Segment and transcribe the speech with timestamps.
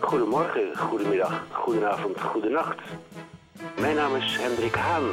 [0.00, 2.80] Goedemorgen, goedemiddag, goedenavond, goedenacht.
[3.80, 5.08] Mijn naam is Hendrik Haan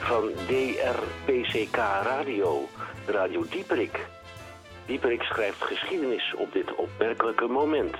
[0.00, 2.68] van DRPCK Radio,
[3.06, 4.06] Radio Dieperik.
[4.86, 7.96] Dieperik schrijft geschiedenis op dit opmerkelijke moment.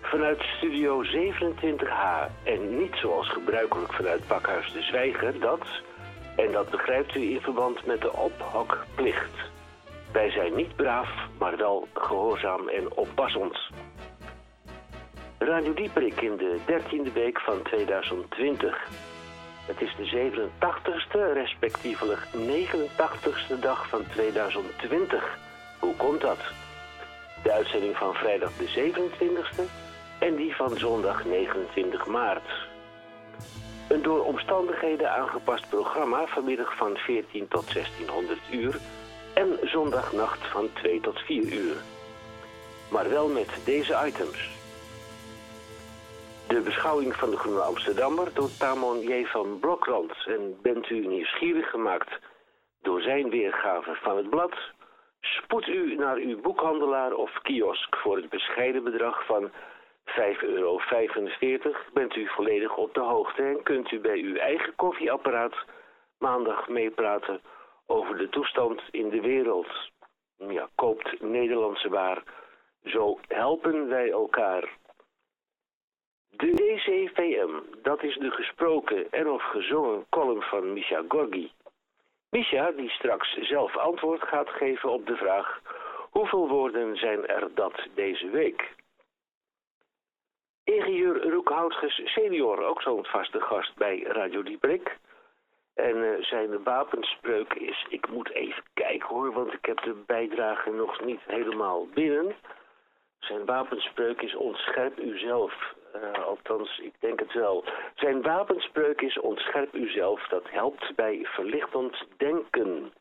[0.00, 5.66] Vanuit studio 27H en niet zoals gebruikelijk vanuit Pakhuis de Zwijger, dat,
[6.36, 9.34] en dat begrijpt u in verband met de ophokplicht.
[10.12, 13.58] Wij zijn niet braaf, maar wel gehoorzaam en oppassend.
[15.38, 18.88] Radio Dieperik in de 13e week van 2020.
[19.66, 25.38] Het is de 87ste, respectievelijk 89ste dag van 2020.
[25.78, 26.38] Hoe komt dat?
[27.42, 29.62] De uitzending van vrijdag de 27ste
[30.18, 32.50] en die van zondag 29 maart.
[33.88, 38.78] Een door omstandigheden aangepast programma vanmiddag van 14 tot 1600 uur
[39.34, 41.76] en zondagnacht van 2 tot 4 uur.
[42.88, 44.55] Maar wel met deze items.
[46.48, 49.24] De beschouwing van de Groene Amsterdammer door Tamon J.
[49.24, 50.12] van Blokland.
[50.26, 52.18] En bent u nieuwsgierig gemaakt
[52.82, 54.54] door zijn weergave van het blad?
[55.20, 60.80] Spoed u naar uw boekhandelaar of kiosk voor het bescheiden bedrag van 5,45 euro.
[61.92, 65.54] Bent u volledig op de hoogte en kunt u bij uw eigen koffieapparaat
[66.18, 67.40] maandag meepraten
[67.86, 69.90] over de toestand in de wereld.
[70.36, 72.22] Ja, koopt Nederlandse waar.
[72.84, 74.68] Zo helpen wij elkaar.
[76.36, 77.50] De DCVM,
[77.82, 81.52] dat is de gesproken en of gezongen column van Misha Gorgi.
[82.30, 85.60] Misha, die straks zelf antwoord gaat geven op de vraag...
[86.10, 88.74] hoeveel woorden zijn er dat deze week?
[90.64, 94.98] Ingenieur Roekhoutges senior, ook zo'n vaste gast bij Radio Dieprik.
[95.74, 100.70] En uh, zijn wapenspreuk is, ik moet even kijken hoor, want ik heb de bijdrage
[100.70, 102.34] nog niet helemaal binnen.
[103.18, 105.74] Zijn wapenspreuk is ontscherp uzelf.
[106.02, 107.64] Uh, althans, ik denk het wel.
[107.94, 110.28] Zijn wapenspreuk is ontscherp uzelf.
[110.28, 112.92] Dat helpt bij verlichtend denken.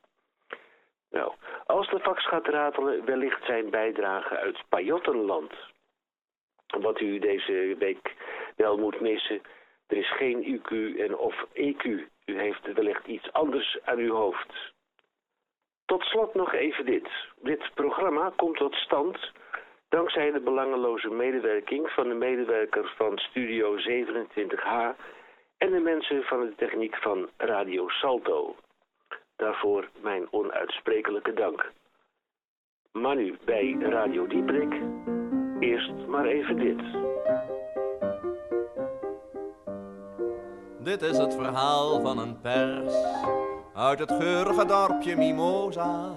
[1.10, 1.34] Nou,
[1.66, 5.54] als de fax gaat ratelen, wellicht zijn bijdrage uit Pajottenland.
[6.68, 8.16] Wat u deze week
[8.56, 9.42] wel moet missen,
[9.88, 11.84] er is geen UQ en of EQ.
[12.26, 14.74] U heeft wellicht iets anders aan uw hoofd.
[15.86, 17.10] Tot slot nog even dit.
[17.42, 19.32] Dit programma komt tot stand
[19.96, 24.96] Dankzij de belangeloze medewerking van de medewerkers van Studio 27H
[25.58, 28.56] en de mensen van de techniek van Radio Salto.
[29.36, 31.72] Daarvoor mijn onuitsprekelijke dank.
[32.92, 34.74] Maar nu bij Radio Dieprik,
[35.60, 36.82] eerst maar even dit.
[40.80, 42.96] Dit is het verhaal van een pers
[43.74, 46.16] uit het geurige dorpje Mimosa.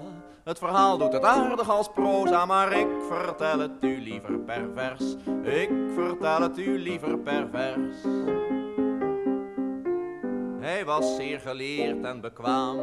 [0.49, 5.15] Het verhaal doet het aardig als proza, maar ik vertel het u liever pervers.
[5.43, 7.97] Ik vertel het u liever pervers.
[10.59, 12.77] Hij was zeer geleerd en bekwaam,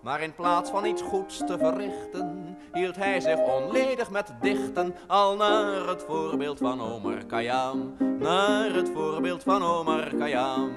[0.00, 5.36] maar in plaats van iets goeds te verrichten, hield hij zich onledig met dichten, al
[5.36, 10.70] naar het voorbeeld van Omar Khayyam, naar het voorbeeld van Omar Khayyam.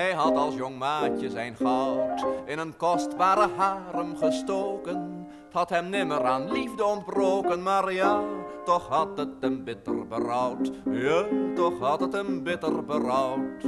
[0.00, 5.26] Hij had als jong maatje zijn goud in een kostbare harem gestoken.
[5.44, 8.22] Het had hem nimmer aan liefde ontbroken, maar ja,
[8.64, 10.70] toch had het hem bitter berouwd.
[10.90, 11.24] Ja,
[11.54, 13.64] toch had het hem bitter berouwd.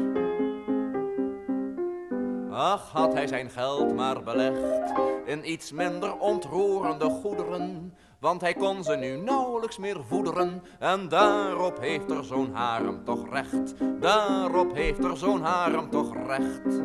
[2.51, 4.93] Ach, had hij zijn geld maar belegd
[5.25, 10.63] in iets minder ontroerende goederen, want hij kon ze nu nauwelijks meer voederen.
[10.79, 16.81] En daarop heeft er zo'n harem toch recht, daarop heeft er zo'n harem toch recht.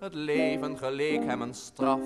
[0.00, 2.00] Het leven geleek hem een straf,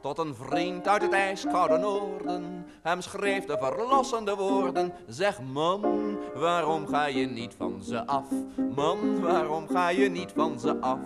[0.00, 2.66] tot een vriend uit het ijskoude noorden.
[2.82, 8.28] Hem schreef de verlossende woorden, zeg man, waarom ga je niet van ze af?
[8.74, 11.00] Man, waarom ga je niet van ze af?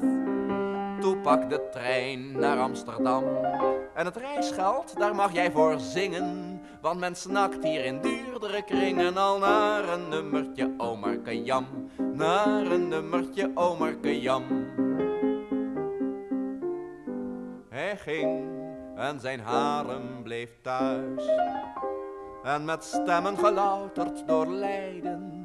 [1.01, 3.25] Toen pak de trein naar Amsterdam.
[3.95, 6.61] En het reisgeld, daar mag jij voor zingen.
[6.81, 11.67] Want men snakt hier in duurdere kringen al naar een nummertje Omarke Jam.
[12.13, 14.45] Naar een nummertje Omarke Jam.
[17.69, 18.45] Hij ging
[18.97, 21.29] en zijn harem bleef thuis.
[22.43, 25.40] En met stemmen gelouterd door lijden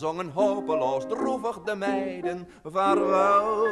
[0.00, 2.48] zongen hopeloos droevig de meiden.
[2.64, 3.66] Vaarwel,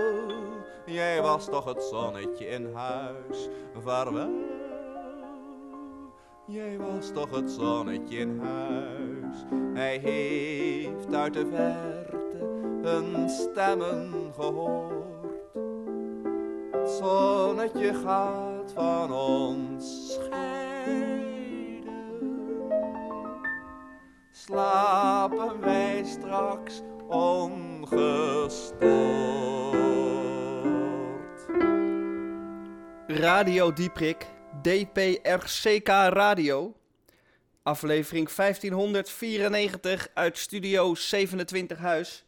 [0.87, 3.49] jij was toch het zonnetje in huis.
[3.79, 4.31] Vaarwel,
[6.47, 9.37] jij was toch het zonnetje in huis.
[9.75, 12.47] Hij heeft uit de verte
[12.83, 14.97] hun stemmen gehoord.
[16.85, 20.69] Zonnetje gaat van ons scheiden.
[25.29, 28.73] Slapen wij straks ongestoord.
[33.07, 34.27] Radio Dieprik,
[34.63, 36.75] DPRCK Radio.
[37.63, 42.25] Aflevering 1594 uit Studio 27 Huis.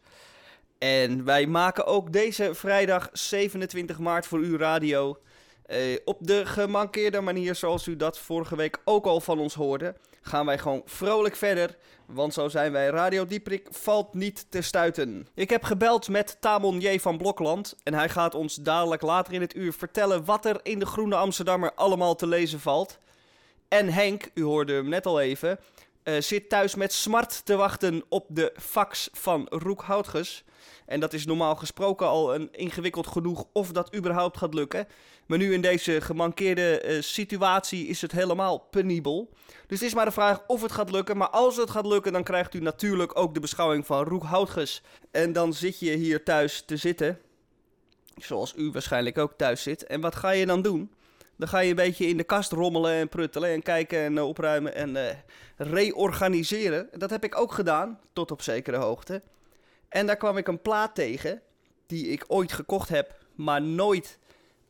[0.77, 5.17] En wij maken ook deze vrijdag 27 maart voor u radio.
[5.65, 9.95] Eh, op de gemankeerde manier zoals u dat vorige week ook al van ons hoorde.
[10.21, 11.77] Gaan wij gewoon vrolijk verder.
[12.05, 12.87] Want zo zijn wij.
[12.87, 15.27] Radio Dieprik valt niet te stuiten.
[15.33, 16.99] Ik heb gebeld met Tamon J.
[16.99, 17.75] van Blokland.
[17.83, 21.15] En hij gaat ons dadelijk later in het uur vertellen wat er in de Groene
[21.15, 22.99] Amsterdammer allemaal te lezen valt.
[23.67, 25.59] En Henk, u hoorde hem net al even,
[26.03, 30.43] eh, zit thuis met smart te wachten op de fax van Roek Houtges.
[30.85, 34.87] En dat is normaal gesproken al een ingewikkeld genoeg of dat überhaupt gaat lukken.
[35.25, 39.29] Maar nu in deze gemankeerde eh, situatie is het helemaal penibel.
[39.67, 41.17] Dus het is maar de vraag of het gaat lukken.
[41.17, 44.81] Maar als het gaat lukken, dan krijgt u natuurlijk ook de beschouwing van Roek Houtges.
[45.11, 47.19] En dan zit je hier thuis te zitten.
[48.17, 49.85] Zoals u waarschijnlijk ook thuis zit.
[49.85, 50.91] En wat ga je dan doen?
[51.41, 54.27] Dan ga je een beetje in de kast rommelen en pruttelen en kijken en uh,
[54.27, 55.03] opruimen en uh,
[55.57, 56.89] reorganiseren.
[56.97, 59.21] Dat heb ik ook gedaan, tot op zekere hoogte.
[59.89, 61.41] En daar kwam ik een plaat tegen,
[61.85, 64.19] die ik ooit gekocht heb, maar nooit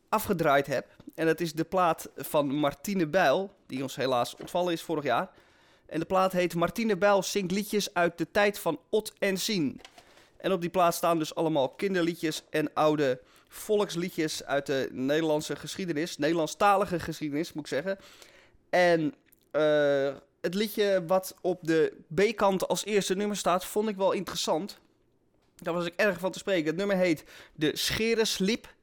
[0.08, 0.86] afgedraaid heb.
[1.14, 5.30] En dat is de plaat van Martine Bijl, die ons helaas ontvallen is vorig jaar.
[5.86, 9.80] En de plaat heet Martine Bijl zingt liedjes uit de tijd van Ot en Sien.
[10.36, 13.20] En op die plaat staan dus allemaal kinderliedjes en oude
[13.52, 16.16] volksliedjes uit de Nederlandse geschiedenis.
[16.16, 17.98] Nederlandstalige geschiedenis, moet ik zeggen.
[18.70, 19.14] En
[19.52, 24.78] uh, het liedje wat op de B-kant als eerste nummer staat, vond ik wel interessant.
[25.56, 26.66] Daar was ik erg van te spreken.
[26.66, 28.74] Het nummer heet De Scheresliep.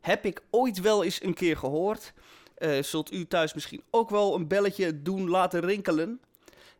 [0.00, 2.12] Heb ik ooit wel eens een keer gehoord.
[2.58, 6.20] Uh, zult u thuis misschien ook wel een belletje doen laten rinkelen.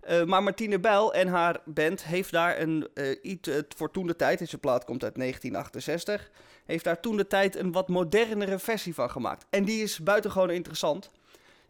[0.09, 4.17] Uh, maar Martine Bijl en haar band heeft daar een, uh, iets voor toen de
[4.17, 6.31] tijd, deze plaat komt uit 1968,
[6.65, 9.47] heeft daar toen de tijd een wat modernere versie van gemaakt.
[9.51, 11.11] En die is buitengewoon interessant.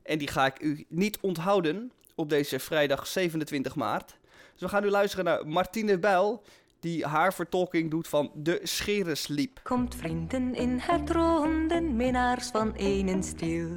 [0.03, 4.19] En die ga ik u niet onthouden op deze vrijdag 27 maart.
[4.53, 6.43] Dus we gaan nu luisteren naar Martine Bijl,
[6.81, 9.61] die haar vertolking doet van De Scheresliep.
[9.63, 13.69] Komt vrienden in het ronden, minnaars van een stil.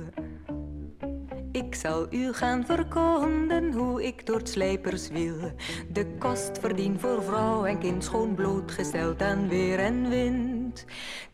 [1.53, 5.35] Ik zal u gaan verkonden hoe ik door het slijpers wil.
[5.91, 10.85] De kost verdien voor vrouw en kind schoon blootgesteld aan weer en wind.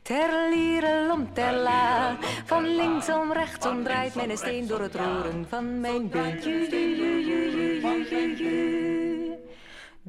[0.02, 6.10] Ter lierelom ter la, van linksom rechtsom draait mijn steen door het roeren van mijn
[6.10, 7.48] beentje.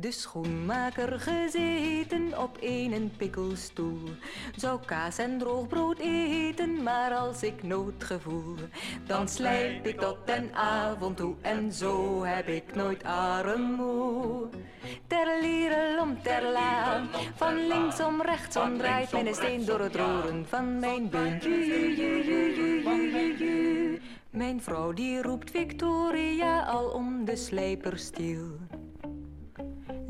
[0.01, 4.09] De schoenmaker gezeten op een pikkelstoel.
[4.57, 8.57] Zou kaas en droog brood eten, maar als ik nood gevoel
[9.07, 14.49] Dan slijp ik tot den avond toe en zo heb ik nooit armoe.
[15.07, 17.03] Ter lierelom ter la,
[17.35, 21.51] van linksom rechtsom draait mijn steen door het roeren van mijn beentje
[24.31, 28.59] Mijn vrouw die roept Victoria al om de slijperstiel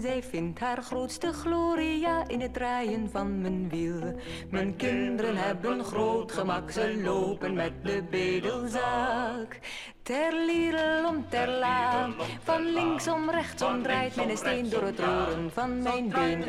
[0.00, 4.14] zij vindt haar grootste gloria in het draaien van mijn wiel.
[4.50, 9.58] Mijn kinderen hebben groot gemak, ze lopen met de bedelzaak.
[10.02, 12.10] Ter lierelom ter la,
[12.42, 16.40] van linksom rechtsom draait mijn steen door het roeren van mijn been.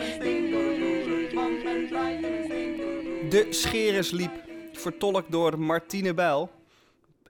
[3.30, 4.32] De Scheresliep,
[4.74, 6.50] vertolkt door Martine Bijl,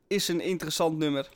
[0.08, 1.30] is een interessant nummer.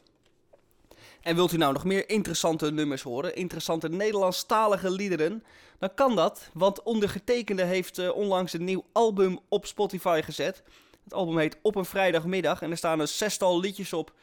[1.25, 5.43] En wilt u nou nog meer interessante nummers horen, interessante Nederlandstalige liederen,
[5.79, 10.63] dan kan dat, want ondergetekende heeft uh, onlangs een nieuw album op Spotify gezet.
[11.03, 14.13] Het album heet Op een vrijdagmiddag en er staan een zestal liedjes op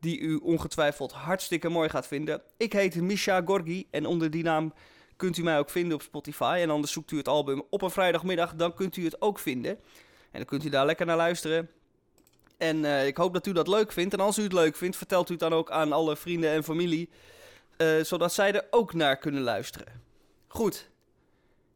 [0.00, 2.42] die u ongetwijfeld hartstikke mooi gaat vinden.
[2.56, 4.72] Ik heet Misha Gorgi en onder die naam
[5.16, 6.58] kunt u mij ook vinden op Spotify.
[6.62, 9.70] En anders zoekt u het album Op een vrijdagmiddag, dan kunt u het ook vinden.
[10.30, 11.70] En dan kunt u daar lekker naar luisteren.
[12.62, 14.14] En uh, ik hoop dat u dat leuk vindt.
[14.14, 16.64] En als u het leuk vindt, vertelt u het dan ook aan alle vrienden en
[16.64, 17.08] familie.
[17.76, 20.02] Uh, zodat zij er ook naar kunnen luisteren.
[20.48, 20.90] Goed.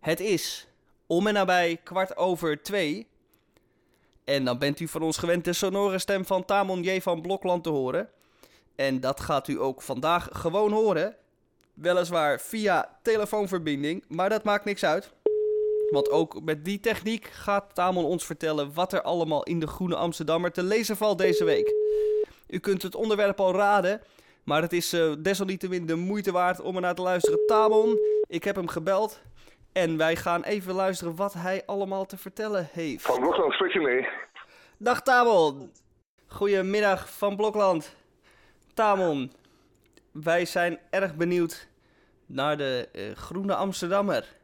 [0.01, 0.69] Het is
[1.07, 3.07] om en nabij kwart over twee.
[4.25, 7.01] En dan bent u van ons gewend de sonore stem van Tamon J.
[7.01, 8.09] van Blokland te horen.
[8.77, 11.17] En dat gaat u ook vandaag gewoon horen.
[11.75, 15.13] Weliswaar via telefoonverbinding, maar dat maakt niks uit.
[15.91, 19.97] Want ook met die techniek gaat Tamon ons vertellen wat er allemaal in de Groene
[19.97, 21.75] Amsterdammer te lezen valt deze week.
[22.49, 24.01] U kunt het onderwerp al raden,
[24.45, 27.47] maar het is uh, desalniettemin de moeite waard om er naar te luisteren.
[27.47, 29.21] Tamon, ik heb hem gebeld
[29.73, 33.05] en wij gaan even luisteren wat hij allemaal te vertellen heeft.
[33.05, 34.09] Van Blokland spreek je mee.
[34.79, 35.73] Dag Tamon.
[36.27, 37.97] Goedemiddag van Blokland.
[38.75, 39.33] Tamon,
[40.13, 41.69] wij zijn erg benieuwd
[42.27, 44.35] naar de uh, Groene Amsterdammer.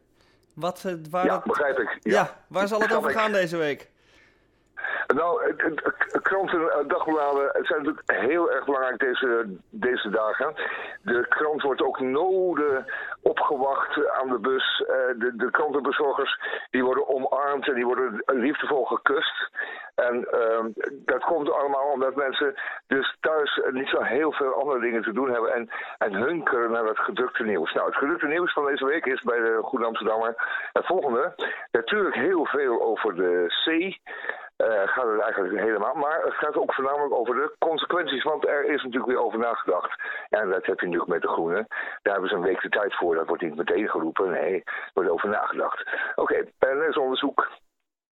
[0.54, 1.98] Wat, uh, waar ja, begrijp ik.
[2.02, 3.90] Ja, ja waar zal het over gaan deze week?
[5.14, 5.54] Nou,
[6.22, 10.54] kranten en dagbladen zijn natuurlijk heel erg belangrijk deze, deze dagen.
[11.02, 12.86] De krant wordt ook noden
[13.22, 14.80] opgewacht aan de bus.
[14.80, 19.50] Uh, de, de krantenbezorgers die worden omarmd en die worden liefdevol gekust.
[19.94, 22.54] En uh, dat komt allemaal omdat mensen
[22.86, 26.84] dus thuis niet zo heel veel andere dingen te doen hebben en, en hunkeren naar
[26.84, 27.72] het gedrukte nieuws.
[27.72, 30.34] Nou, het gedrukte nieuws van deze week is bij de Goede Amsterdammer
[30.72, 31.34] het volgende.
[31.70, 34.00] Natuurlijk heel veel over de zee.
[34.62, 35.94] Uh, gaat het eigenlijk helemaal.
[35.94, 38.22] Maar het gaat ook voornamelijk over de consequenties.
[38.22, 40.00] Want er is natuurlijk weer over nagedacht.
[40.28, 41.66] En dat heb je natuurlijk met de Groenen.
[42.02, 43.14] Daar hebben ze een week de tijd voor.
[43.14, 44.30] Dat wordt niet meteen geroepen.
[44.30, 45.80] Nee, er wordt over nagedacht.
[46.14, 47.48] Oké, okay, er onderzoek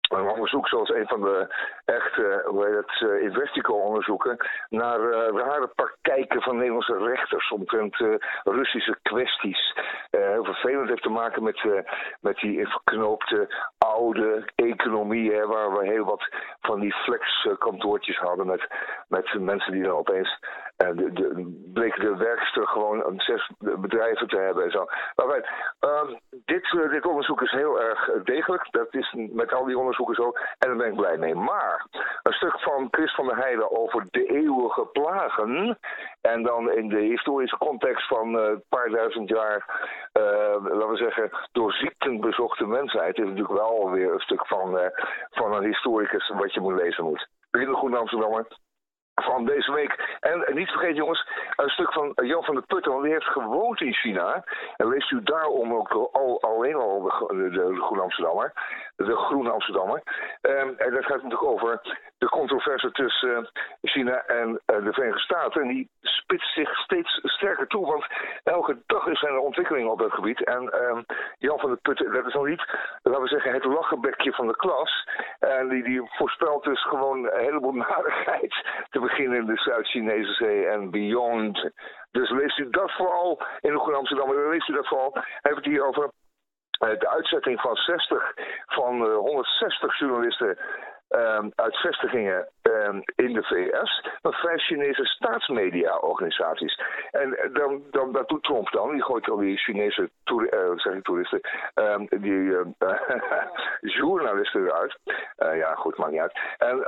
[0.08, 4.36] een onderzoek zoals een van de echt, uh, hoe heet het, uh, Investico-onderzoeken
[4.68, 7.96] naar uh, rare praktijken van Nederlandse rechters omtrent
[8.44, 9.74] Russische kwesties.
[10.10, 11.84] heel vervelend heeft te maken met,
[12.20, 13.48] met die verknoopte
[13.78, 16.28] oude economie, hè, waar we heel wat
[16.60, 18.68] van die flexkantoortjes hadden met,
[19.08, 20.38] met mensen die dan opeens
[20.78, 21.12] en de,
[21.72, 24.86] de, werkster gewoon zes bedrijven te hebben en zo.
[25.16, 25.26] Maar
[25.80, 28.66] uh, dit, uh, dit onderzoek is heel erg degelijk.
[28.70, 30.32] Dat is met al die onderzoeken zo.
[30.58, 31.34] En daar ben ik blij mee.
[31.34, 31.86] Maar
[32.22, 35.78] een stuk van Chris van der Heijden over de eeuwige plagen.
[36.20, 40.96] En dan in de historische context van uh, een paar duizend jaar, uh, laten we
[40.96, 43.18] zeggen, door ziekten bezochte mensheid.
[43.18, 44.90] Is natuurlijk wel weer een stuk van,
[45.30, 47.28] van een historicus wat je moet lezen moet.
[47.50, 48.46] Begin de Goede Amsterdammer
[49.22, 50.18] van deze week.
[50.20, 53.80] En, niet vergeten jongens, een stuk van Jan van der Putten, want die heeft gewoond
[53.80, 54.44] in China.
[54.76, 58.52] En leest u daarom ook al, alleen al de, de, de Groene Amsterdammer.
[58.96, 60.02] De Groene Amsterdammer.
[60.42, 61.80] Um, en dat gaat natuurlijk over
[62.18, 63.50] de controverse tussen
[63.82, 65.62] China en uh, de Verenigde Staten.
[65.62, 68.06] En die spitst zich steeds sterker toe, want
[68.44, 70.44] elke dag is er een ontwikkeling op dat gebied.
[70.44, 71.04] En um,
[71.38, 72.66] Jan van der Putten, dat is nog niet,
[73.02, 75.08] laten we zeggen, het lachenbekje van de klas.
[75.38, 78.66] En die, die voorspelt dus gewoon een heleboel narigheid
[79.08, 81.70] beginnen in de Zuid-Chinese Zee en beyond.
[82.10, 84.50] Dus leest u dat vooral in de Groene Amsterdam.
[84.50, 85.12] Leest u dat vooral.
[85.42, 86.10] Heeft het hier over
[86.78, 88.34] eh, de uitzetting van 60
[88.66, 90.58] van 160 eh, journalisten
[91.08, 92.48] um, uit vestigingen
[93.16, 96.80] in de VS van vijf Chinese staatsmedia-organisaties.
[97.10, 98.90] En eh, dan, dan, dat doet Trump dan.
[98.90, 101.40] Die gooit al die Chinese uh, zeg ik, toeristen,
[101.74, 102.52] um, die
[103.98, 104.98] journalisten eruit.
[105.36, 106.38] Ja, goed, maakt niet uit.
[106.58, 106.84] En,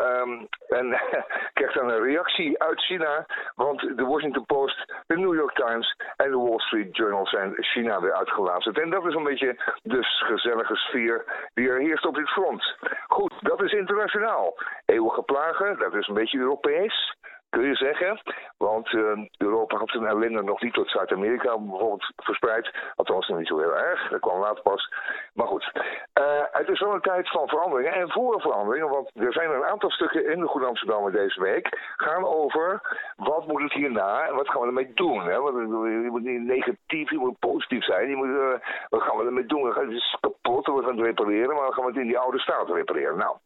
[0.69, 1.01] en
[1.55, 6.31] krijgt dan een reactie uit China, want de Washington Post, de New York Times en
[6.31, 8.79] de Wall Street Journal zijn China weer uitgelazerd.
[8.79, 12.77] En dat is een beetje de gezellige sfeer die er heerst op dit front.
[13.09, 14.55] Goed, dat is internationaal.
[14.87, 17.19] Eeuwige plagen, dat is een beetje Europees
[17.51, 18.21] kun je zeggen.
[18.57, 22.71] Want uh, Europa had zijn ellende nog niet tot Zuid-Amerika bijvoorbeeld verspreid.
[22.97, 24.93] Althans nog niet zo heel erg, dat kwam later pas.
[25.35, 25.73] Maar goed,
[26.21, 28.89] uh, het is wel een tijd van veranderingen en voor veranderingen.
[28.89, 31.95] Want er zijn een aantal stukken in de Goede Amsterdam deze week...
[31.97, 32.81] gaan over
[33.17, 35.23] wat moet het hierna en wat gaan we ermee doen.
[35.23, 35.41] Hè?
[35.41, 38.09] Want je moet niet negatief, je moet positief zijn.
[38.09, 39.67] Je moet, wat gaan we ermee doen?
[39.67, 42.69] Het kapot, we gaan het repareren, maar dan gaan we het in die oude staat
[42.69, 43.17] repareren.
[43.17, 43.37] Nou,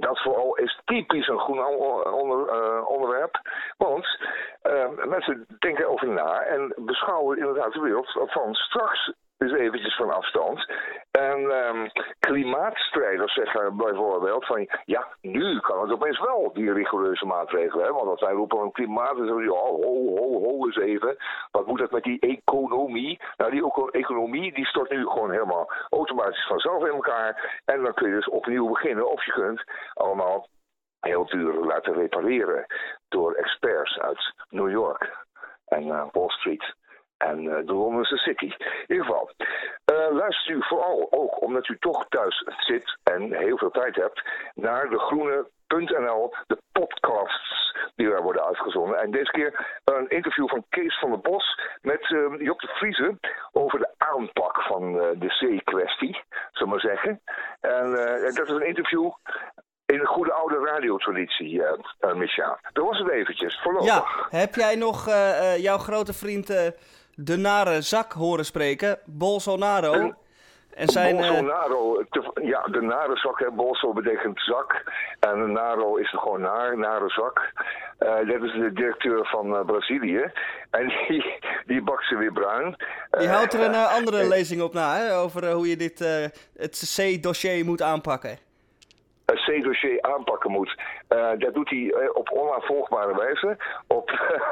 [0.00, 1.66] dat vooral is typisch een groen
[2.12, 3.40] onder, uh, onderwerp.
[3.76, 4.06] Want
[4.62, 10.10] uh, mensen denken over na en beschouwen inderdaad de wereld van straks dus eventjes van
[10.10, 10.72] afstand.
[11.10, 17.84] En um, klimaatstrijders zeggen bijvoorbeeld van ja, nu kan het opeens wel die rigoureuze maatregelen.
[17.84, 17.92] Hè?
[17.92, 19.80] Want als wij roepen een klimaat, dan zeggen ja, ho,
[20.16, 21.16] ho, ho eens even.
[21.50, 23.20] Wat moet dat met die economie?
[23.36, 27.60] Nou, die economie die stort nu gewoon helemaal automatisch vanzelf in elkaar.
[27.64, 29.10] En dan kun je dus opnieuw beginnen.
[29.10, 29.64] Of je kunt
[29.94, 30.48] allemaal
[31.00, 32.66] heel duur laten repareren
[33.08, 35.26] door experts uit New York
[35.66, 36.74] en uh, Wall Street
[37.18, 38.44] en uh, de Londense City.
[38.44, 39.30] In ieder geval,
[39.92, 44.22] uh, luister u vooral ook, omdat u toch thuis zit en heel veel tijd hebt,
[44.54, 48.98] naar de groene.nl, de podcasts die daar worden uitgezonden.
[48.98, 53.18] En deze keer een interview van Kees van der Bos met uh, Job de
[53.52, 56.22] over de aanpak van de zee-kwestie,
[56.52, 57.20] zullen we maar zeggen.
[57.60, 57.90] En
[58.34, 59.10] dat is een interview
[59.86, 62.58] in de goede oude radiotraditie, uh, uh.
[62.72, 64.28] Dat was het eventjes, voorlopig.
[64.30, 65.06] Ja, heb jij nog
[65.56, 66.74] jouw grote vriend
[67.20, 68.98] de nare zak horen spreken?
[69.04, 69.92] Bolsonaro?
[69.92, 70.16] En,
[70.74, 72.04] en zijn, Bolsonaro,
[72.42, 74.82] ja, de nare zak, hè, Bolso betekent zak.
[75.20, 77.52] En naro is er gewoon naar, nare zak.
[77.98, 80.30] dat is de directeur van Brazilië.
[80.70, 82.76] En die, die bakt ze weer bruin.
[83.10, 85.98] Die houdt er een andere lezing op na, hè, over hoe je dit,
[86.56, 88.47] het C-dossier moet aanpakken.
[89.34, 90.80] C-dossier aanpakken moet.
[91.08, 93.56] Uh, dat doet hij uh, op onafvolgbare wijze,
[93.86, 94.10] op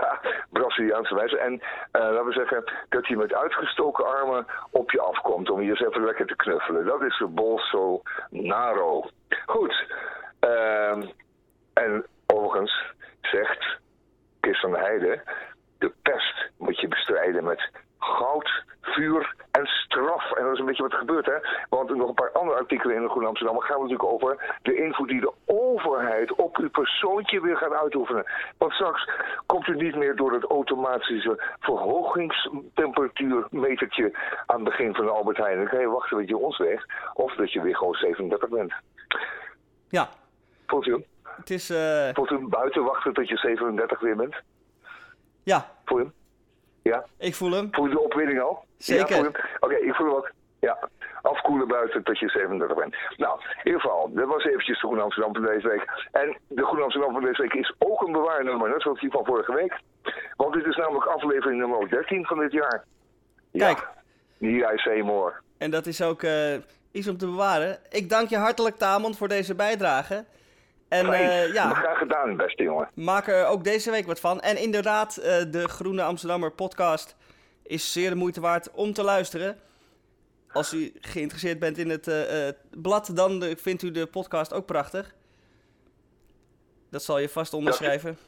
[0.59, 1.39] Braziliaanse wijze.
[1.39, 5.81] En laten we zeggen dat hij met uitgestoken armen op je afkomt om je eens
[5.81, 6.85] even lekker te knuffelen.
[6.85, 9.11] Dat is de Bolsonaro.
[9.47, 9.95] Goed.
[10.41, 11.03] Ehm,
[11.75, 13.79] en overigens zegt
[14.41, 15.23] de Heide,
[15.79, 17.71] de pest moet je bestrijden met
[18.07, 20.33] goud, vuur en straf.
[20.33, 21.39] En dat is een beetje wat er gebeurt, hè.
[21.69, 25.09] Want nog een paar andere artikelen in de Groene Amsterdam gaan natuurlijk over de invloed
[25.09, 28.27] die de overheid op uw persoontje weer gaat uitoefenen.
[28.59, 29.11] Want straks
[29.47, 35.57] komt u niet meer door het automatische verhogingstemperatuurmetertje aan het begin van de Albert Heijn.
[35.57, 38.75] Dan kan je wachten dat je ons weg, of dat je weer gewoon 37 bent.
[39.89, 40.09] Ja.
[40.67, 41.71] Voelt u Het is...
[41.71, 42.09] Uh...
[42.13, 44.35] Voelt u buiten wachten tot je 37 weer bent?
[45.43, 45.67] Ja.
[45.85, 46.13] Voel je hem?
[46.87, 47.05] Ja.
[47.19, 47.69] Ik voel hem.
[47.71, 48.65] Voel je de opwinding al?
[48.79, 49.17] Zeker.
[49.17, 50.31] Ja, Oké, ik voel hem ook.
[50.61, 50.89] Ja.
[51.23, 52.97] Afkoelen buiten tot je 37 bent.
[53.17, 56.09] Nou, in ieder geval, dat was eventjes de Groene Amsterdam van deze week.
[56.13, 59.25] En de Groene Amsterdam van deze week is ook een bewaarnummer, net zoals die van
[59.25, 59.81] vorige week.
[60.37, 62.85] Want dit is namelijk aflevering nummer 13 van dit jaar.
[63.53, 63.89] Kijk.
[64.39, 65.33] Hier I say more.
[65.59, 66.55] En dat is ook uh,
[66.93, 67.79] iets om te bewaren.
[67.91, 70.25] Ik dank je hartelijk, Tamon, voor deze bijdrage.
[70.89, 72.89] En, uh, ja, graag gedaan, beste jongen.
[72.95, 74.41] Maak er ook deze week wat van.
[74.41, 77.17] En inderdaad, uh, de Groene Amsterdammer podcast
[77.63, 79.57] is zeer de moeite waard om te luisteren.
[80.53, 85.15] Als u geïnteresseerd bent in het uh, blad, dan vindt u de podcast ook prachtig.
[86.91, 88.19] Dat zal je vast onderschrijven.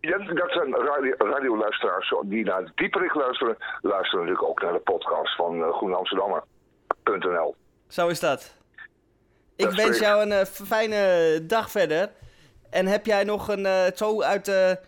[0.00, 3.56] Ja, dat zijn radio, radioluisteraars die naar het dieperik luisteren.
[3.80, 7.54] Luisteren natuurlijk ook naar de podcast van groeneamsterdammer.nl.
[7.88, 8.61] Zo is dat.
[9.56, 12.10] Ik wens jou een uh, fijne dag verder.
[12.70, 14.78] En heb jij nog een, uh, zo uit de,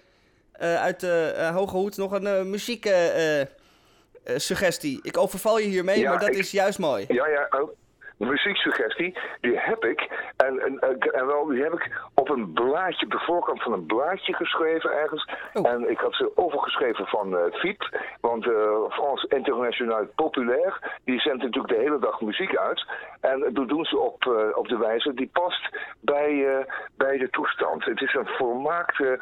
[0.61, 4.98] uh, uit de hoge hoed, nog een muzieksuggestie?
[5.03, 7.05] ik overval je hiermee, ja, maar dat is juist mooi.
[7.09, 7.70] Ja, ja, oh
[8.16, 10.33] muzieksuggestie, die heb ik.
[10.37, 10.79] En, en,
[11.12, 14.90] en wel, die heb ik op een blaadje, op de voorkant van een blaadje geschreven
[14.92, 15.29] ergens.
[15.53, 15.70] Oh.
[15.70, 18.53] En ik had ze overgeschreven van uh, FIP, want uh,
[18.88, 20.74] France International Populaire,
[21.05, 22.87] die zendt natuurlijk de hele dag muziek uit.
[23.20, 25.68] En dat doen ze op, uh, op de wijze die past
[26.00, 27.85] bij, bij de toestand.
[27.85, 29.18] Het is een volmaakte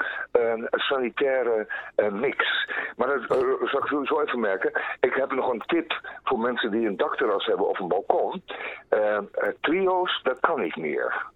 [0.70, 1.66] sanitaire
[2.10, 2.68] mix.
[2.96, 3.22] Maar dat
[3.70, 4.72] zal ik zo even merken.
[5.00, 8.42] Ik heb nog een tip voor mensen die een dakterras hebben of een balkon.
[8.94, 9.18] Uh,
[9.60, 11.26] trio's, dat kan niet meer.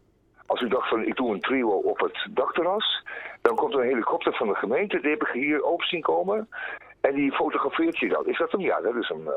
[0.47, 3.03] Als u dacht van ik doe een trio op het dakterras,
[3.43, 6.49] dan komt er een helikopter van de gemeente, die heb ik hier open zien komen.
[7.01, 8.27] En die fotografeert je dan.
[8.27, 8.61] Is dat hem?
[8.61, 9.29] Ja, dat is hem.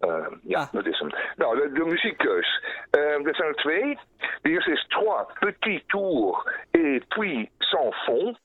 [0.00, 0.72] Uh, ja, ah.
[0.72, 1.10] dat is hem.
[1.36, 2.64] Nou, de, de muziekkeus.
[2.96, 3.98] Uh, er zijn er twee.
[4.42, 8.38] De eerste is Trois Petits Tours et puis Sans Fond.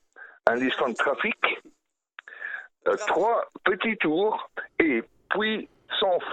[0.44, 1.60] En die is van Trafiek.
[2.82, 6.24] Trois Petits Tours et puis Sans.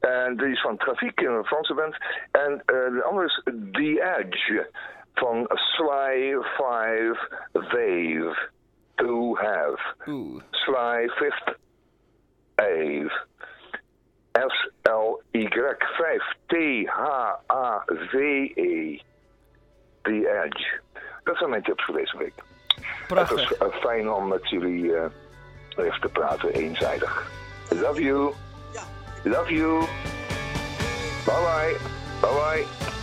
[0.00, 1.96] En die is van Trafiek, een Franse band.
[2.30, 4.70] En uh, de andere is The Edge
[5.14, 7.16] van Sly Five
[7.52, 8.48] Wave.
[8.94, 9.78] To have.
[10.06, 10.40] Ooh.
[10.50, 11.56] Sly Fifth
[12.54, 13.26] Ave.
[14.32, 15.48] S-L-Y
[15.96, 17.90] 5 T-H-A-V-E.
[20.02, 20.80] The Edge.
[21.24, 22.34] Dat zijn mijn tips voor deze week.
[23.06, 23.48] Prachtig.
[23.48, 25.04] Het is uh, fijn om met jullie uh,
[25.76, 27.30] even te praten, eenzijdig.
[27.70, 28.32] Love you.
[29.24, 29.86] Love you.
[31.26, 31.76] Bye bye.
[32.20, 33.00] Bye bye.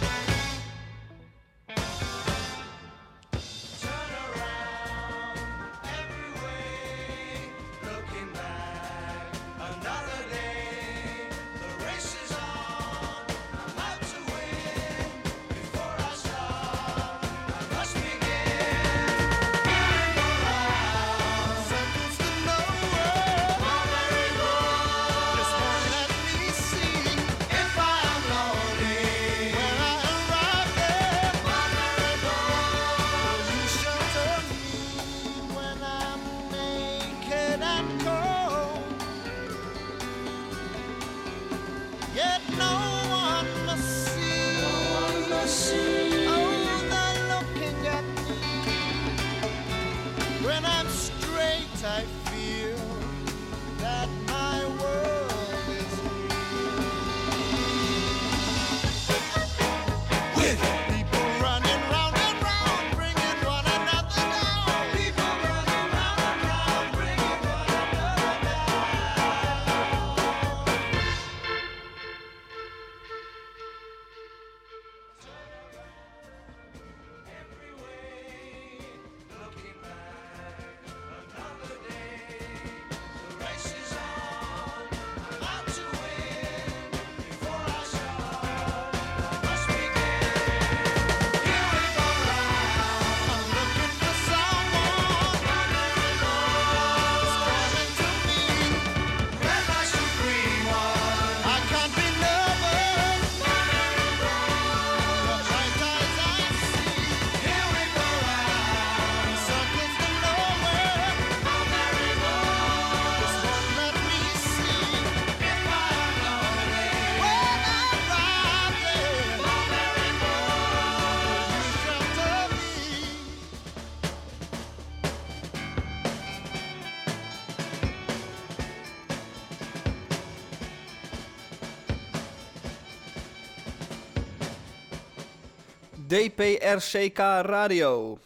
[136.11, 138.19] DPRCK Radio.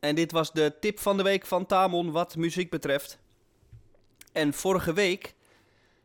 [0.00, 3.18] En dit was de tip van de week van Tamon wat muziek betreft.
[4.32, 5.34] En vorige week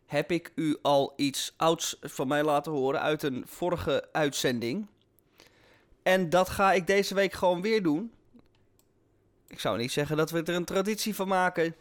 [0.06, 4.88] heb ik u al iets ouds van mij laten horen uit een vorige uitzending.
[6.04, 8.12] En dat ga ik deze week gewoon weer doen.
[9.48, 11.76] Ik zou niet zeggen dat we er een traditie van maken.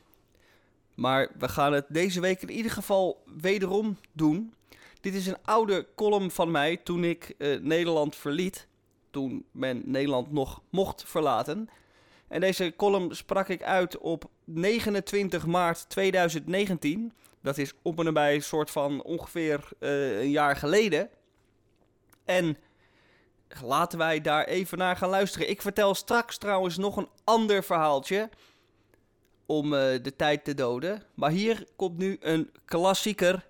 [0.94, 4.54] Maar we gaan het deze week in ieder geval wederom doen.
[5.00, 8.66] Dit is een oude column van mij toen ik uh, Nederland verliet.
[9.16, 11.68] Toen men Nederland nog mocht verlaten.
[12.28, 17.12] En deze column sprak ik uit op 29 maart 2019.
[17.42, 21.10] Dat is op en nabij een soort van ongeveer uh, een jaar geleden.
[22.24, 22.56] En
[23.62, 25.50] laten wij daar even naar gaan luisteren.
[25.50, 28.30] Ik vertel straks trouwens nog een ander verhaaltje
[29.46, 31.02] om uh, de tijd te doden.
[31.14, 33.46] Maar hier komt nu een klassieker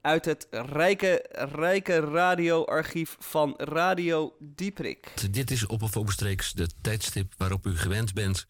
[0.00, 5.32] uit het rijke, rijke radioarchief van Radio Dieprik.
[5.32, 8.46] Dit is op of omstreeks de tijdstip waarop u gewend bent.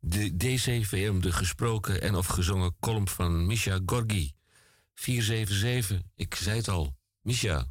[0.00, 4.34] De DCVM, de gesproken en of gezongen column van Misha Gorgi.
[4.94, 6.96] 477, ik zei het al.
[7.20, 7.66] Misha.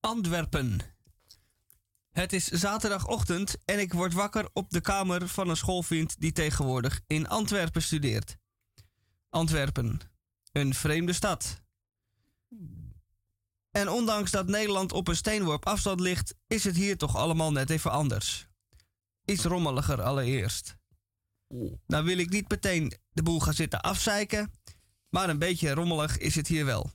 [0.00, 0.80] Antwerpen.
[2.10, 7.00] Het is zaterdagochtend en ik word wakker op de kamer van een schoolvriend die tegenwoordig
[7.06, 8.36] in Antwerpen studeert.
[9.30, 10.00] Antwerpen,
[10.56, 11.62] een vreemde stad.
[13.70, 17.70] En ondanks dat Nederland op een steenworp afstand ligt, is het hier toch allemaal net
[17.70, 18.46] even anders.
[19.24, 20.76] Iets rommeliger allereerst.
[21.86, 24.52] Nou wil ik niet meteen de boel gaan zitten afzeiken,
[25.08, 26.90] maar een beetje rommelig is het hier wel.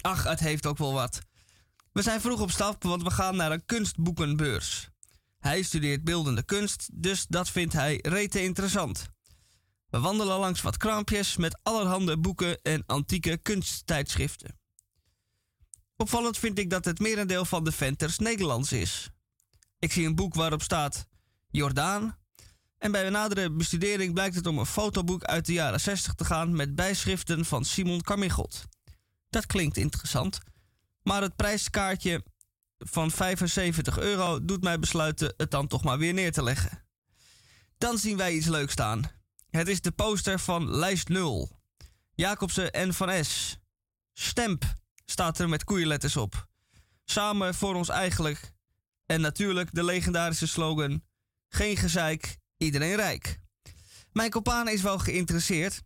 [0.00, 1.18] Ach, het heeft ook wel wat.
[1.92, 4.88] We zijn vroeg op stap, want we gaan naar een kunstboekenbeurs.
[5.38, 9.08] Hij studeert beeldende kunst, dus dat vindt hij rete interessant.
[9.90, 14.58] We wandelen langs wat kraampjes met allerhande boeken en antieke kunsttijdschriften.
[15.96, 19.10] Opvallend vind ik dat het merendeel van de venters Nederlands is.
[19.78, 21.06] Ik zie een boek waarop staat
[21.50, 22.18] Jordaan.
[22.78, 26.24] En bij een nadere bestudering blijkt het om een fotoboek uit de jaren 60 te
[26.24, 28.64] gaan met bijschriften van Simon Carmichelt.
[29.30, 30.38] Dat klinkt interessant,
[31.02, 32.24] maar het prijskaartje
[32.78, 36.86] van 75 euro doet mij besluiten het dan toch maar weer neer te leggen.
[37.78, 39.17] Dan zien wij iets leuks staan.
[39.58, 41.50] Het is de poster van lijst 0.
[42.14, 43.58] Jacobsen en Van S.
[44.12, 46.48] Stemp staat er met koeienletters op.
[47.04, 48.52] Samen voor ons eigenlijk.
[49.06, 51.02] En natuurlijk de legendarische slogan:
[51.48, 53.38] Geen gezeik, iedereen rijk.
[54.12, 55.82] Mijn kopane is wel geïnteresseerd.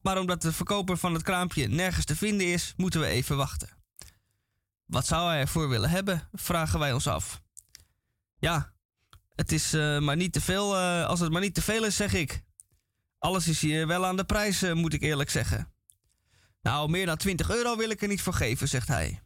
[0.00, 3.68] Maar omdat de verkoper van het kraampje nergens te vinden is, moeten we even wachten.
[4.84, 6.28] Wat zou hij ervoor willen hebben?
[6.32, 7.42] Vragen wij ons af.
[8.38, 8.72] Ja,
[9.34, 10.76] het is uh, maar niet te veel.
[10.76, 12.44] Uh, als het maar niet te veel is, zeg ik.
[13.18, 15.72] Alles is hier wel aan de prijs, uh, moet ik eerlijk zeggen.
[16.62, 19.20] Nou, meer dan 20 euro wil ik er niet voor geven, zegt hij.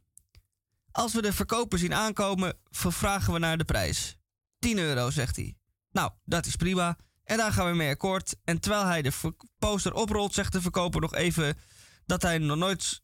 [0.92, 4.16] Als we de verkoper zien aankomen, vervragen we naar de prijs.
[4.58, 5.56] 10 euro, zegt hij.
[5.92, 6.96] Nou, dat is prima.
[7.24, 8.36] En daar gaan we mee akkoord.
[8.44, 9.12] En terwijl hij de
[9.58, 11.58] poster oprolt, zegt de verkoper nog even
[12.06, 13.02] dat hij nog nooit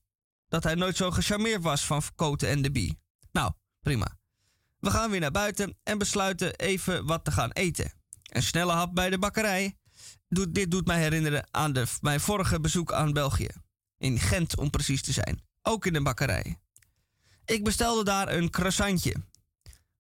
[0.49, 2.99] dat hij nooit zo gecharmeerd was van Koten en de Bie.
[3.33, 4.18] Nou, prima.
[4.79, 7.92] We gaan weer naar buiten en besluiten even wat te gaan eten.
[8.22, 9.79] Een snelle hap bij de bakkerij.
[10.29, 13.49] Dit doet mij herinneren aan de, mijn vorige bezoek aan België.
[13.99, 15.42] In Gent om precies te zijn.
[15.62, 16.59] Ook in de bakkerij.
[17.45, 19.14] Ik bestelde daar een croissantje.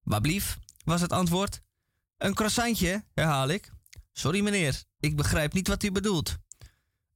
[0.02, 1.60] Wablief, was het antwoord.
[2.18, 3.70] Een croissantje, herhaal ik.
[4.12, 6.36] Sorry meneer, ik begrijp niet wat u bedoelt.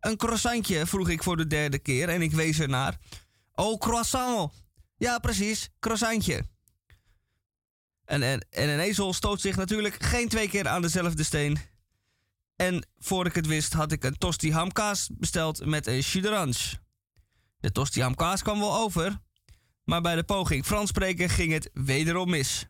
[0.00, 2.98] Een croissantje, vroeg ik voor de derde keer en ik wees ernaar.
[3.54, 4.52] Oh, croissant.
[4.96, 6.44] Ja, precies, croissantje.
[8.04, 11.58] En, en, en een ezel stoot zich natuurlijk geen twee keer aan dezelfde steen.
[12.60, 16.78] En voor ik het wist had ik een tosti hamkaas besteld met een jus
[17.60, 19.20] De tosti hamkaas kwam wel over,
[19.84, 22.66] maar bij de poging Frans spreken ging het wederom mis.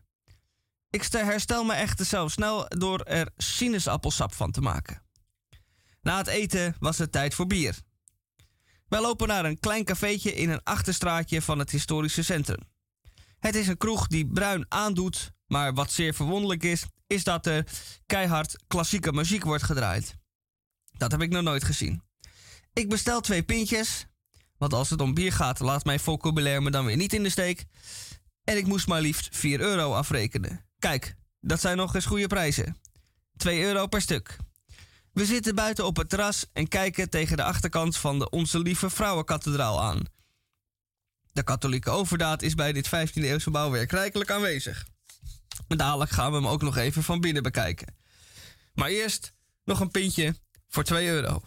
[0.89, 5.01] Ik herstel me echter zelf snel door er sinaasappelsap van te maken.
[6.01, 7.81] Na het eten was het tijd voor bier.
[8.87, 12.69] Wij lopen naar een klein cafeetje in een achterstraatje van het historische centrum.
[13.39, 17.67] Het is een kroeg die bruin aandoet, maar wat zeer verwonderlijk is, is dat er
[18.05, 20.15] keihard klassieke muziek wordt gedraaid.
[20.97, 22.01] Dat heb ik nog nooit gezien.
[22.73, 24.07] Ik bestel twee pintjes,
[24.57, 27.29] want als het om bier gaat, laat mijn vocabulaire me dan weer niet in de
[27.29, 27.65] steek.
[28.43, 30.65] En ik moest maar liefst 4 euro afrekenen.
[30.79, 32.77] Kijk, dat zijn nog eens goede prijzen.
[33.37, 34.37] 2 euro per stuk.
[35.13, 38.89] We zitten buiten op het terras en kijken tegen de achterkant van de Onze Lieve
[38.89, 40.03] Vrouwenkathedraal aan.
[41.31, 44.85] De katholieke overdaad is bij dit 15e eeuwse bouwwerk rijkelijk aanwezig.
[45.67, 47.95] Dadelijk gaan we hem ook nog even van binnen bekijken.
[48.73, 49.33] Maar eerst
[49.65, 50.35] nog een pintje
[50.67, 51.41] voor 2 euro.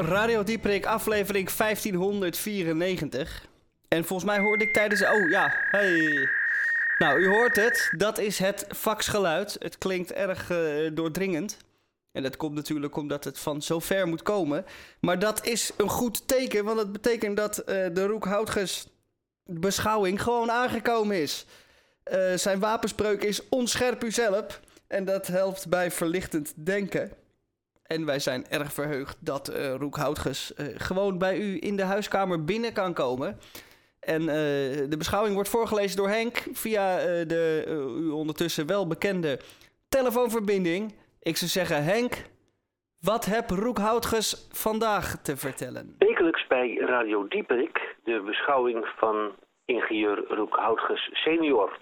[0.00, 3.46] Radio Dieprik, aflevering 1594.
[3.88, 5.02] En volgens mij hoorde ik tijdens...
[5.02, 6.28] Oh ja, hey.
[6.98, 7.92] Nou, u hoort het.
[7.96, 9.56] Dat is het faxgeluid.
[9.58, 11.56] Het klinkt erg uh, doordringend.
[12.12, 14.64] En dat komt natuurlijk omdat het van zo ver moet komen.
[15.00, 18.86] Maar dat is een goed teken, want het betekent dat uh, de Roekhoutges
[19.44, 21.46] beschouwing gewoon aangekomen is.
[22.12, 24.60] Uh, zijn wapenspreuk is onscherp uzelf.
[24.86, 27.12] En dat helpt bij verlichtend denken.
[27.88, 31.82] En wij zijn erg verheugd dat uh, Roek Houtges uh, gewoon bij u in de
[31.82, 33.38] huiskamer binnen kan komen.
[34.00, 34.28] En uh,
[34.88, 37.64] de beschouwing wordt voorgelezen door Henk via de
[37.98, 39.40] u ondertussen wel bekende
[39.88, 40.94] telefoonverbinding.
[41.20, 42.24] Ik zou zeggen, Henk,
[43.00, 45.94] wat heb Roek Houtges vandaag te vertellen?
[45.98, 51.78] Wekelijks bij Radio Dieperik de beschouwing van ingenieur Roek Houtges senior.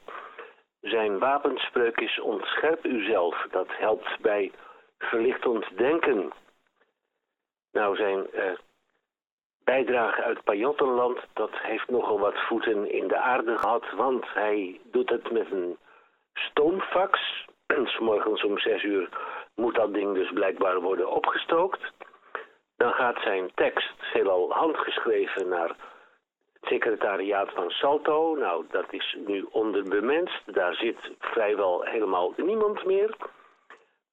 [0.81, 3.47] Zijn wapenspreuk is ontscherp uzelf.
[3.51, 4.53] Dat helpt bij
[4.99, 6.33] verlichtend denken.
[7.73, 8.53] Nou, zijn uh,
[9.65, 15.11] bijdrage uit Pajottenland, dat heeft nogal wat voeten in de aarde gehad, want hij doet
[15.11, 15.79] het met een
[16.35, 17.45] stoomfax.
[17.67, 19.09] En morgens om zes uur
[19.55, 21.93] moet dat ding dus blijkbaar worden opgestookt.
[22.77, 25.69] Dan gaat zijn tekst, veelal handgeschreven, naar
[26.53, 28.35] het secretariaat van Salto.
[28.35, 30.55] Nou, dat is nu onderbemenst.
[30.55, 33.17] Daar zit vrijwel helemaal niemand meer.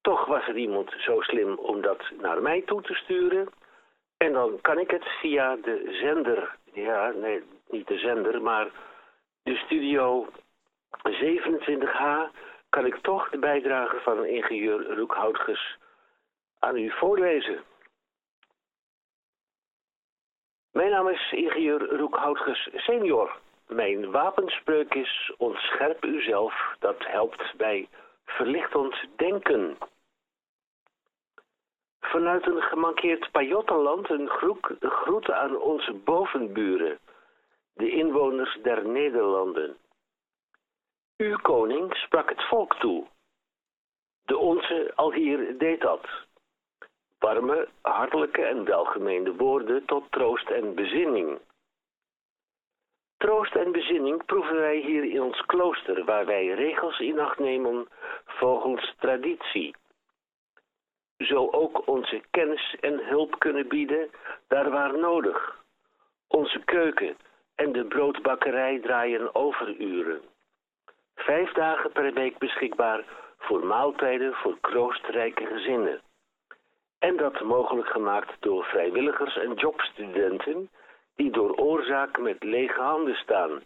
[0.03, 3.47] Toch was er iemand zo slim om dat naar mij toe te sturen.
[4.17, 8.71] En dan kan ik het via de zender, ja, nee, niet de zender, maar
[9.43, 10.27] de studio
[11.09, 12.31] 27H,
[12.69, 15.77] kan ik toch de bijdrage van ingenieur Roekhoutges
[16.59, 17.63] aan u voorlezen.
[20.71, 23.37] Mijn naam is ingenieur Roekhoutges senior.
[23.67, 27.87] Mijn wapenspreuk is ontscherp uzelf, dat helpt bij
[28.25, 29.77] verlichtend denken.
[32.03, 34.29] Vanuit een gemankeerd Pajottenland een
[34.79, 36.99] groet aan onze bovenburen,
[37.73, 39.77] de inwoners der Nederlanden.
[41.17, 43.05] Uw koning sprak het volk toe.
[44.25, 46.07] De onze alhier deed dat.
[47.19, 51.39] Warme, hartelijke en welgemeende woorden tot troost en bezinning.
[53.17, 57.87] Troost en bezinning proeven wij hier in ons klooster, waar wij regels in acht nemen
[58.25, 59.75] volgens traditie
[61.17, 64.09] zo ook onze kennis en hulp kunnen bieden
[64.47, 65.61] daar waar nodig.
[66.27, 67.17] Onze keuken
[67.55, 70.21] en de broodbakkerij draaien overuren.
[71.15, 73.03] Vijf dagen per week beschikbaar
[73.37, 76.01] voor maaltijden voor kroostrijke gezinnen.
[76.99, 80.69] En dat mogelijk gemaakt door vrijwilligers en jobstudenten
[81.15, 83.61] die door oorzaak met lege handen staan.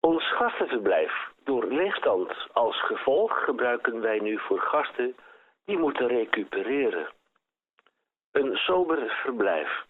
[0.00, 1.12] Ons gastenverblijf
[1.44, 5.16] door leegstand als gevolg gebruiken wij nu voor gasten
[5.70, 7.08] die moeten recupereren.
[8.30, 9.84] Een sober verblijf.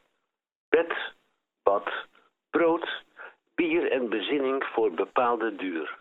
[0.68, 0.92] Bed,
[1.62, 1.90] bad,
[2.50, 3.04] brood,
[3.54, 5.98] bier en bezinning voor bepaalde duur.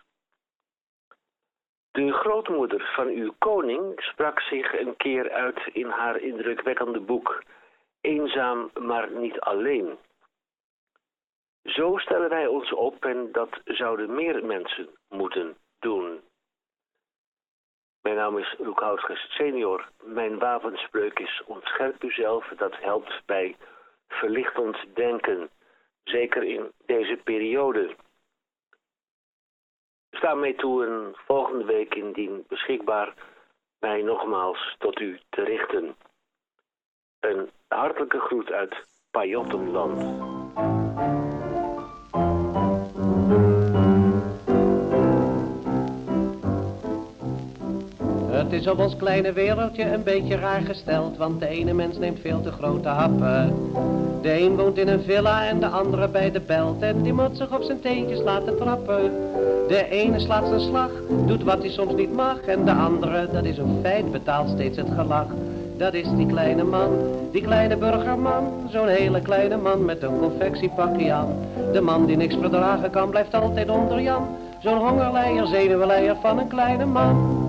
[1.90, 7.42] De grootmoeder van uw koning sprak zich een keer uit in haar indrukwekkende boek
[8.00, 9.98] Eenzaam, maar niet alleen.
[11.62, 16.20] Zo stellen wij ons op en dat zouden meer mensen moeten doen.
[18.02, 19.88] Mijn naam is Roekhoutges senior.
[20.02, 22.52] Mijn wapenspreuk is ontscherp uzelf.
[22.56, 23.56] Dat helpt bij
[24.08, 25.50] verlichtend denken.
[26.04, 27.96] Zeker in deze periode.
[30.10, 33.14] Sta mij toe een volgende week indien beschikbaar
[33.78, 35.96] mij nogmaals tot u te richten.
[37.20, 40.29] Een hartelijke groet uit Pajottenland.
[48.40, 52.20] Het is op ons kleine wereldje een beetje raar gesteld, want de ene mens neemt
[52.20, 53.54] veel te grote happen.
[54.22, 57.36] De een woont in een villa en de andere bij de belt en die moet
[57.36, 59.12] zich op zijn teentjes laten trappen.
[59.68, 60.90] De ene slaat zijn slag,
[61.26, 64.76] doet wat hij soms niet mag en de andere, dat is een feit, betaalt steeds
[64.76, 65.28] het gelach.
[65.76, 66.90] Dat is die kleine man,
[67.32, 71.34] die kleine burgerman, zo'n hele kleine man met een confectiepakje aan.
[71.72, 74.26] De man die niks verdragen kan, blijft altijd onder Jan.
[74.58, 77.39] Zo'n hongerleier, zenuwleier van een kleine man.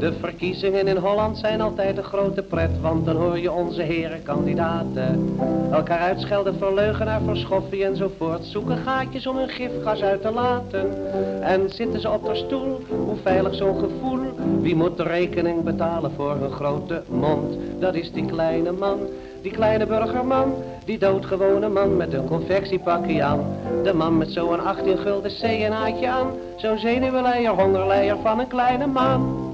[0.00, 4.22] De verkiezingen in Holland zijn altijd een grote pret, want dan hoor je onze heren
[4.22, 5.38] kandidaten
[5.72, 8.44] elkaar uitschelden voor leugenaar, voor schoffie enzovoort.
[8.44, 11.12] Zoeken gaatjes om hun gifgas uit te laten.
[11.42, 14.20] En zitten ze op de stoel, hoe veilig zo'n gevoel.
[14.60, 17.56] Wie moet de rekening betalen voor hun grote mond?
[17.78, 18.98] Dat is die kleine man,
[19.42, 23.44] die kleine burgerman, die doodgewone man met een confectiepakje aan.
[23.82, 29.49] De man met zo'n 18 gulden CNA'tje aan, zo'n zenuwleier, hongerleier van een kleine man.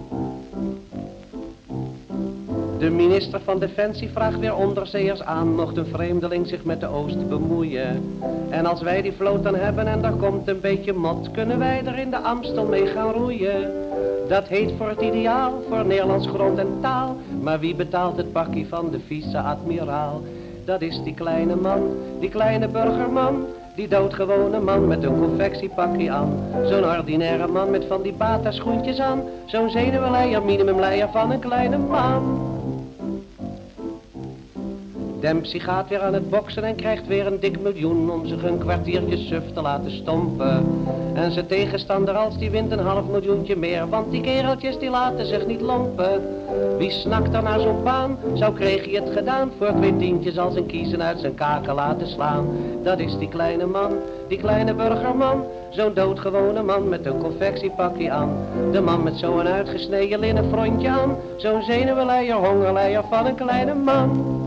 [2.79, 7.29] De minister van Defensie vraagt weer onderzeeërs aan, mocht een vreemdeling zich met de Oost
[7.29, 8.19] bemoeien.
[8.51, 11.83] En als wij die vloot dan hebben en er komt een beetje mot, kunnen wij
[11.85, 13.73] er in de Amstel mee gaan roeien.
[14.29, 17.17] Dat heet voor het ideaal, voor Nederlands grond en taal.
[17.41, 20.23] Maar wie betaalt het bakkie van de vice-admiraal?
[20.65, 21.81] Dat is die kleine man,
[22.21, 23.45] die kleine burgerman.
[23.75, 26.33] Die doodgewone man met een confectiepakje aan.
[26.65, 29.23] Zo'n ordinaire man met van die bata schoentjes aan.
[29.47, 32.55] Zo'n zenuwleier, minimumleier van een kleine man.
[35.27, 38.59] Dempsey gaat weer aan het boksen en krijgt weer een dik miljoen om zich een
[38.59, 40.85] kwartiertje suf te laten stompen.
[41.15, 45.27] En zijn tegenstander als die wint een half miljoentje meer, want die kereltjes die laten
[45.27, 46.23] zich niet lompen.
[46.79, 50.57] Wie snakt er naar zo'n baan, zou kreeg hij het gedaan voor twee tientjes als
[50.57, 52.47] een kiezen uit zijn kaken laten slaan.
[52.83, 53.93] Dat is die kleine man,
[54.29, 58.37] die kleine burgerman, zo'n doodgewone man met een confectiepakje aan.
[58.73, 64.46] De man met zo'n uitgesneden linnen frontje aan, zo'n zenuwleier, hongerleier van een kleine man.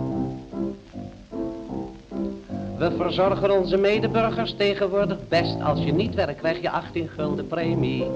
[2.80, 5.62] We verzorgen onze medeburgers tegenwoordig best.
[5.62, 8.08] Als je niet werkt krijg je 18 gulden premie.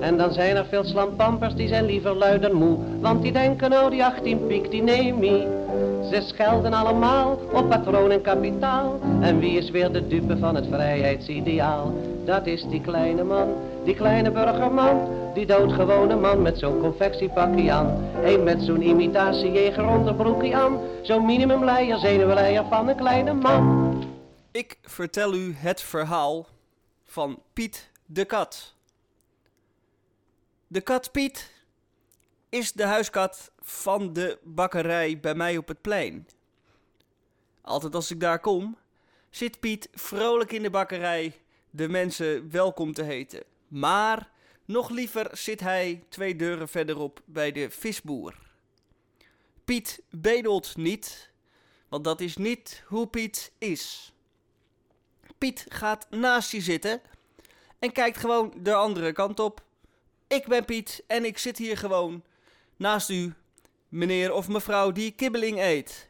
[0.00, 2.78] En dan zijn er veel slampampers die zijn liever luid en moe.
[3.00, 5.61] Want die denken oh die 18 piek die neem ie.
[6.10, 9.00] Ze schelden allemaal op patroon en kapitaal.
[9.20, 11.94] En wie is weer de dupe van het vrijheidsideaal?
[12.24, 15.20] Dat is die kleine man, die kleine burgerman.
[15.34, 18.10] Die doodgewone man met zo'n confectiepakje aan.
[18.24, 20.80] Een met zo'n imitatiejeger onderbroekje aan.
[21.02, 24.04] Zo'n minimumleier, zenuwleier van een kleine man.
[24.50, 26.46] Ik vertel u het verhaal
[27.04, 28.74] van Piet de Kat.
[30.66, 31.50] De kat Piet
[32.48, 36.28] is de huiskat van de bakkerij bij mij op het plein.
[37.60, 38.76] Altijd als ik daar kom,
[39.30, 41.40] zit Piet vrolijk in de bakkerij
[41.70, 43.42] de mensen welkom te heten.
[43.68, 44.30] Maar
[44.64, 48.34] nog liever zit hij twee deuren verderop bij de visboer.
[49.64, 51.30] Piet bedelt niet,
[51.88, 54.12] want dat is niet hoe Piet is.
[55.38, 57.00] Piet gaat naast je zitten
[57.78, 59.62] en kijkt gewoon de andere kant op.
[60.26, 62.22] Ik ben Piet en ik zit hier gewoon
[62.76, 63.34] naast u,
[63.92, 66.08] meneer of mevrouw die kibbeling eet.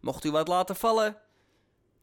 [0.00, 1.16] Mocht u wat laten vallen,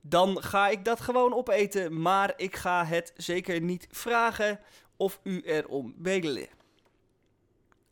[0.01, 4.59] dan ga ik dat gewoon opeten, maar ik ga het zeker niet vragen
[4.97, 6.47] of u erom bedelen.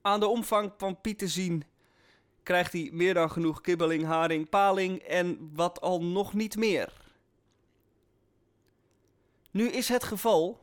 [0.02, 1.64] Aan de omvang van Piet te zien
[2.44, 6.94] krijgt hij meer dan genoeg kibbeling, haring, paling en wat al nog niet meer.
[9.52, 10.60] Nu is het geval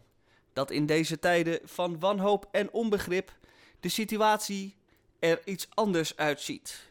[0.52, 3.36] dat in deze tijden van wanhoop en onbegrip
[3.80, 4.76] de situatie
[5.18, 6.88] er iets anders uitziet.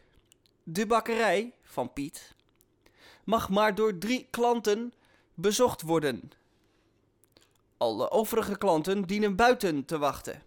[0.62, 2.34] De bakkerij van Piet
[3.24, 4.92] mag maar door drie klanten
[5.34, 6.32] bezocht worden.
[7.76, 10.42] Alle overige klanten dienen buiten te wachten.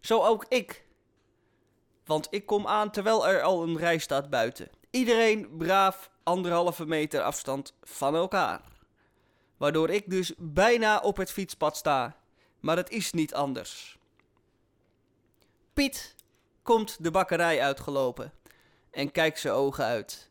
[0.00, 0.84] Zo ook ik.
[2.04, 4.68] Want ik kom aan terwijl er al een rij staat buiten.
[4.90, 8.60] Iedereen braaf anderhalve meter afstand van elkaar.
[9.56, 12.16] Waardoor ik dus bijna op het fietspad sta.
[12.60, 13.98] Maar het is niet anders.
[15.72, 16.14] Piet
[16.64, 18.32] komt de bakkerij uitgelopen
[18.90, 20.30] en kijkt zijn ogen uit.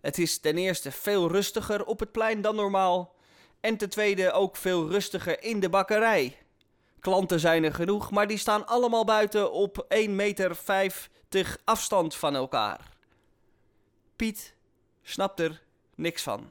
[0.00, 3.14] Het is ten eerste veel rustiger op het plein dan normaal.
[3.60, 6.38] En ten tweede ook veel rustiger in de bakkerij.
[7.00, 10.56] Klanten zijn er genoeg, maar die staan allemaal buiten op 1,50 meter
[11.64, 12.88] afstand van elkaar.
[14.16, 14.54] Piet
[15.02, 15.62] snapt er
[15.94, 16.50] niks van.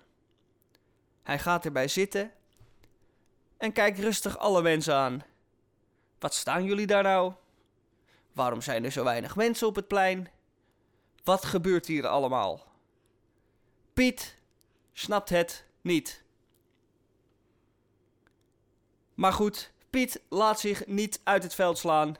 [1.23, 2.31] Hij gaat erbij zitten
[3.57, 5.23] en kijkt rustig alle mensen aan.
[6.19, 7.33] Wat staan jullie daar nou?
[8.33, 10.29] Waarom zijn er zo weinig mensen op het plein?
[11.23, 12.65] Wat gebeurt hier allemaal?
[13.93, 14.35] Piet
[14.93, 16.23] snapt het niet.
[19.13, 22.15] Maar goed, Piet laat zich niet uit het veld slaan.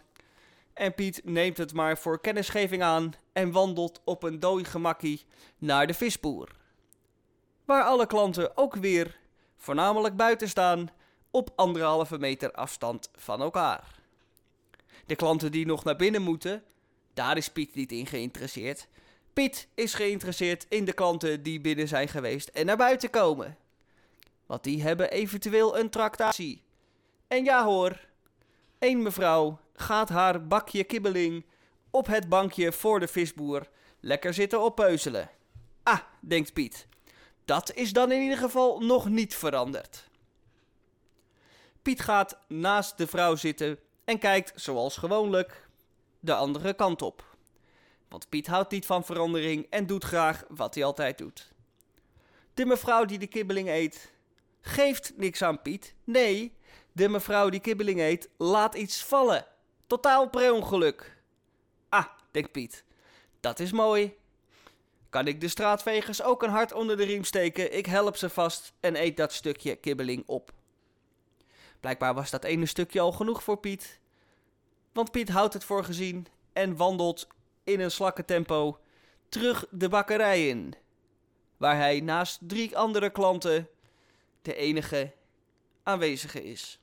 [0.74, 5.26] En Piet neemt het maar voor kennisgeving aan en wandelt op een dooi gemakkie
[5.58, 6.50] naar de visboer.
[7.66, 9.20] Waar alle klanten ook weer
[9.58, 10.90] voornamelijk buiten staan
[11.32, 14.03] op anderhalve meter afstand van elkaar.
[15.06, 16.64] De klanten die nog naar binnen moeten,
[17.14, 18.88] daar is Piet niet in geïnteresseerd.
[19.34, 23.58] Piet is geïnteresseerd in de klanten die binnen zijn geweest en naar buiten komen.
[24.46, 26.64] Want die hebben eventueel een tractatie.
[27.28, 28.00] En ja hoor,
[28.80, 31.46] één mevrouw gaat haar bakje kibbeling
[31.90, 33.68] op het bankje voor de visboer
[34.00, 35.30] lekker zitten oppeuzelen.
[35.84, 36.88] Ah, denkt Piet.
[37.46, 40.10] Dat is dan in ieder geval nog niet veranderd.
[41.82, 45.68] Piet gaat naast de vrouw zitten en kijkt, zoals gewoonlijk,
[46.20, 47.36] de andere kant op.
[48.08, 51.52] Want Piet houdt niet van verandering en doet graag wat hij altijd doet.
[52.54, 54.12] De mevrouw die de kibbeling eet,
[54.62, 55.96] geeft niks aan Piet.
[56.04, 56.58] Nee,
[56.92, 59.46] de mevrouw die kibbeling eet, laat iets vallen.
[59.88, 61.18] Totaal per ongeluk.
[61.90, 62.84] Ah, denkt Piet,
[63.40, 64.16] dat is mooi.
[65.10, 67.78] Kan ik de straatvegers ook een hart onder de riem steken?
[67.78, 70.52] Ik help ze vast en eet dat stukje kibbeling op.
[71.84, 74.00] Blijkbaar was dat ene stukje al genoeg voor Piet.
[74.92, 77.28] Want Piet houdt het voor gezien en wandelt
[77.64, 78.80] in een slakkentempo
[79.30, 80.74] terug de bakkerij in.
[81.58, 83.70] Waar hij naast drie andere klanten
[84.42, 85.12] de enige
[85.84, 86.80] aanwezige is.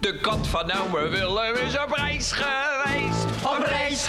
[0.00, 3.24] De kat van ome Willem is op reis geweest.
[3.46, 4.06] Op reis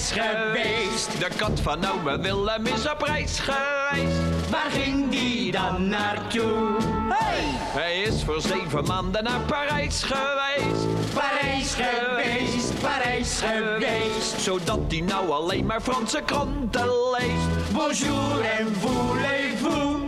[0.00, 1.18] reis geweest.
[1.18, 4.50] De kat van ome Willem is op reis geweest.
[4.50, 6.76] Waar ging die dan naartoe?
[7.08, 7.44] Hey!
[7.82, 11.12] Hij is voor zeven maanden naar Parijs geweest.
[11.14, 14.40] Parijs geweest, Parijs geweest.
[14.40, 16.88] Zodat hij nou alleen maar Franse kranten
[17.18, 17.72] leest.
[17.72, 19.98] Bonjour en voulez-vous.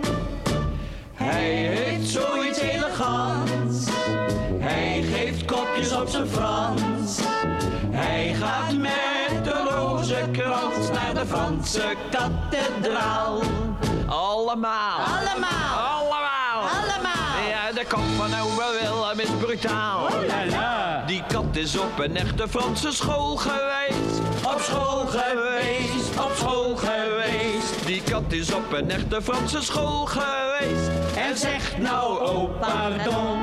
[1.15, 3.87] Hij heeft zoiets elegants.
[4.59, 7.19] Hij geeft kopjes op zijn Frans.
[7.91, 9.22] Hij gaat met
[10.13, 13.41] de rozenkrans naar de Franse kathedraal.
[14.07, 14.99] Allemaal.
[14.99, 15.79] Allemaal.
[15.79, 16.61] Allemaal.
[16.61, 17.49] Allemaal.
[17.49, 20.05] Ja, de kat van ome Willem is brutaal.
[20.05, 21.05] Oh la la.
[21.07, 24.19] Die kat is op een echte Franse school geweest.
[24.45, 27.87] Op school geweest, op school geweest.
[27.87, 30.91] Die kat is op een echte Franse school geweest.
[31.17, 33.39] En zegt nou, oh pardon.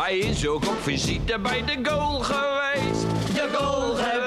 [0.00, 3.06] Hij is ook op visite bij de goal geweest.
[3.34, 4.25] De goal geweest,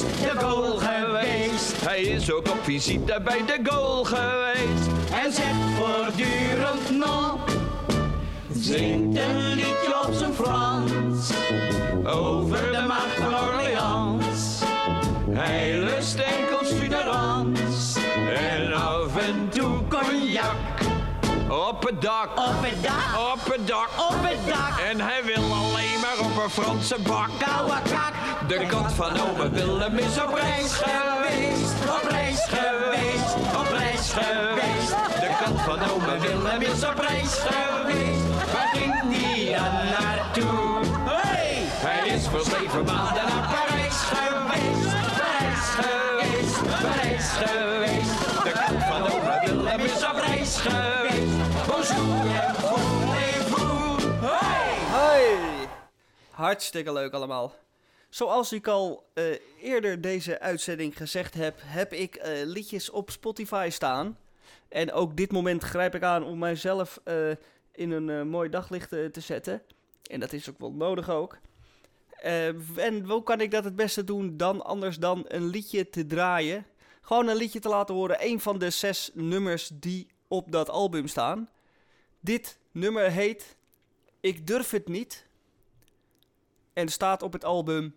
[0.00, 1.80] de goal geweest.
[1.80, 4.86] Hij is ook op visite bij de goal geweest.
[5.24, 7.38] En zegt voortdurend nog.
[8.52, 11.30] Zingt een liedje op zijn Frans.
[12.04, 14.62] Over de macht van Orleans.
[15.30, 16.63] Hij lust enkel
[21.54, 22.28] op het dak.
[22.34, 23.88] Op het dak, Op het dak.
[24.10, 24.78] op het dak.
[24.90, 27.28] En hij wil alleen maar op een Franse bak.
[27.38, 28.12] Koude kak.
[28.48, 31.74] De kat van ome Willem is op reis geweest.
[31.96, 34.90] Op reis geweest, op reis geweest.
[35.20, 38.22] De kat van ome Willem is op reis geweest.
[38.52, 40.80] Waar ging die dan naartoe?
[41.04, 41.54] Hey!
[41.86, 44.92] Hij is voor zeven maanden naar Parijs geweest.
[45.18, 48.42] Parijs geweest, Parijs geweest.
[48.44, 51.03] De kat van ome Willem is op reis geweest.
[56.34, 57.54] Hartstikke leuk allemaal.
[58.08, 59.24] Zoals ik al eh,
[59.60, 64.18] eerder deze uitzending gezegd heb, heb ik eh, liedjes op Spotify staan.
[64.68, 67.30] En ook dit moment grijp ik aan om mijzelf eh,
[67.72, 69.62] in een mooi daglicht te zetten.
[70.10, 71.38] En dat is ook wel nodig ook.
[72.76, 76.66] En hoe kan ik dat het beste doen dan anders dan een liedje te draaien?
[77.00, 78.16] Gewoon een liedje te laten horen.
[78.26, 81.48] Een van de zes nummers die op dat album staan.
[82.20, 83.56] Dit nummer heet
[84.20, 85.23] Ik durf het niet.
[86.74, 87.96] En staat op het album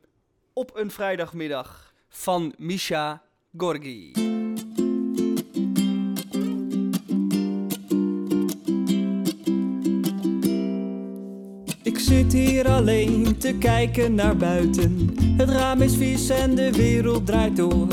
[0.53, 3.23] Op een vrijdagmiddag van Misha
[3.57, 4.26] Gorgi.
[12.17, 15.15] Zit hier alleen te kijken naar buiten.
[15.37, 17.87] Het raam is vies en de wereld draait door.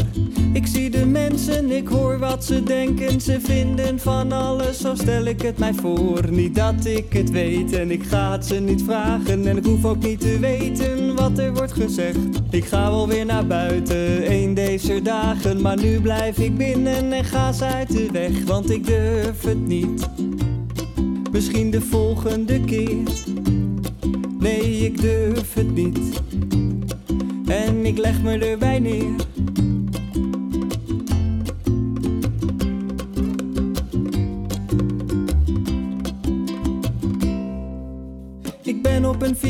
[0.53, 3.21] Ik zie de mensen, ik hoor wat ze denken.
[3.21, 6.31] Ze vinden van alles, zo stel ik het mij voor.
[6.31, 9.47] Niet dat ik het weet en ik ga het ze niet vragen.
[9.47, 12.19] En ik hoef ook niet te weten wat er wordt gezegd.
[12.51, 15.63] Ik ga wel weer naar buiten, een deze dagen.
[15.63, 18.45] Maar nu blijf ik binnen en ga ze uit de weg.
[18.45, 20.09] Want ik durf het niet.
[21.33, 23.34] Misschien de volgende keer.
[24.45, 26.21] Nee, ik durf het niet.
[27.47, 29.15] En ik leg me erbij neer.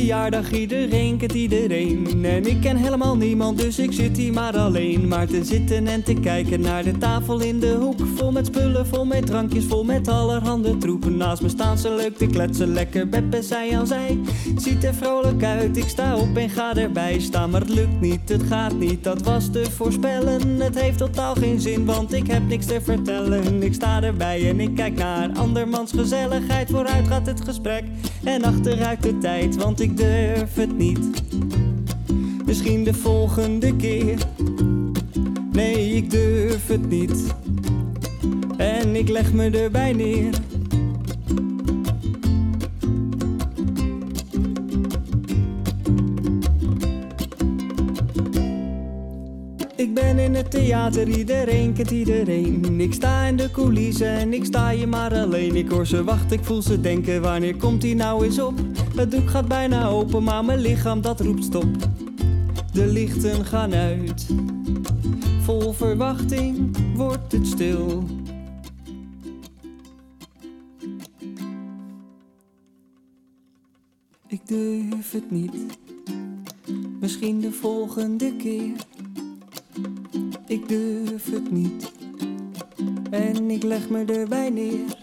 [0.04, 2.24] Verjaardag iedereen kent iedereen.
[2.24, 5.08] En ik ken helemaal niemand, dus ik zit hier maar alleen.
[5.08, 7.98] Maar te zitten en te kijken naar de tafel in de hoek.
[8.14, 11.16] Vol met spullen, vol met drankjes, vol met allerhande troepen.
[11.16, 14.18] Naast me staan ze leuk te kletsen, lekker beppen zij aan zij.
[14.56, 17.50] Ziet er vrolijk uit, ik sta op en ga erbij staan.
[17.50, 20.60] Maar het lukt niet, het gaat niet, dat was te voorspellen.
[20.60, 23.62] Het heeft totaal geen zin, want ik heb niks te vertellen.
[23.62, 26.70] Ik sta erbij en ik kijk naar andermans gezelligheid.
[26.70, 27.84] Vooruit gaat het gesprek
[28.24, 31.22] en achteruit de tijd, want ik durf het niet.
[32.46, 34.18] Misschien de volgende keer.
[35.52, 37.34] Nee, ik durf het niet.
[38.56, 40.34] En ik leg me erbij neer.
[50.44, 52.80] Het theater, iedereen kent iedereen.
[52.80, 55.56] Ik sta in de coulissen en ik sta hier maar alleen.
[55.56, 58.58] Ik hoor ze wachten, ik voel ze denken, wanneer komt hij nou eens op?
[58.96, 61.66] Het doek gaat bijna open, maar mijn lichaam dat roept stop.
[62.72, 64.26] De lichten gaan uit.
[65.40, 68.04] Vol verwachting wordt het stil.
[74.26, 75.54] Ik durf het niet.
[77.00, 78.72] Misschien de volgende keer.
[80.54, 81.92] Ik durf het niet.
[83.10, 84.96] En ik leg me erbij neer.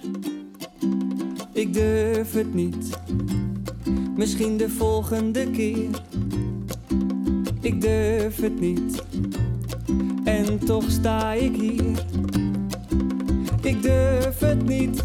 [1.54, 3.00] Ik durf het niet.
[4.16, 5.90] Misschien de volgende keer.
[7.62, 9.04] Ik durf het niet.
[10.24, 12.06] En toch sta ik hier.
[13.62, 15.04] Ik durf het niet.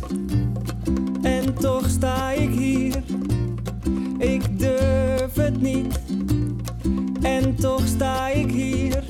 [1.23, 3.03] En toch sta ik hier.
[4.19, 6.01] Ik durf het niet.
[7.23, 9.05] En toch sta ik hier.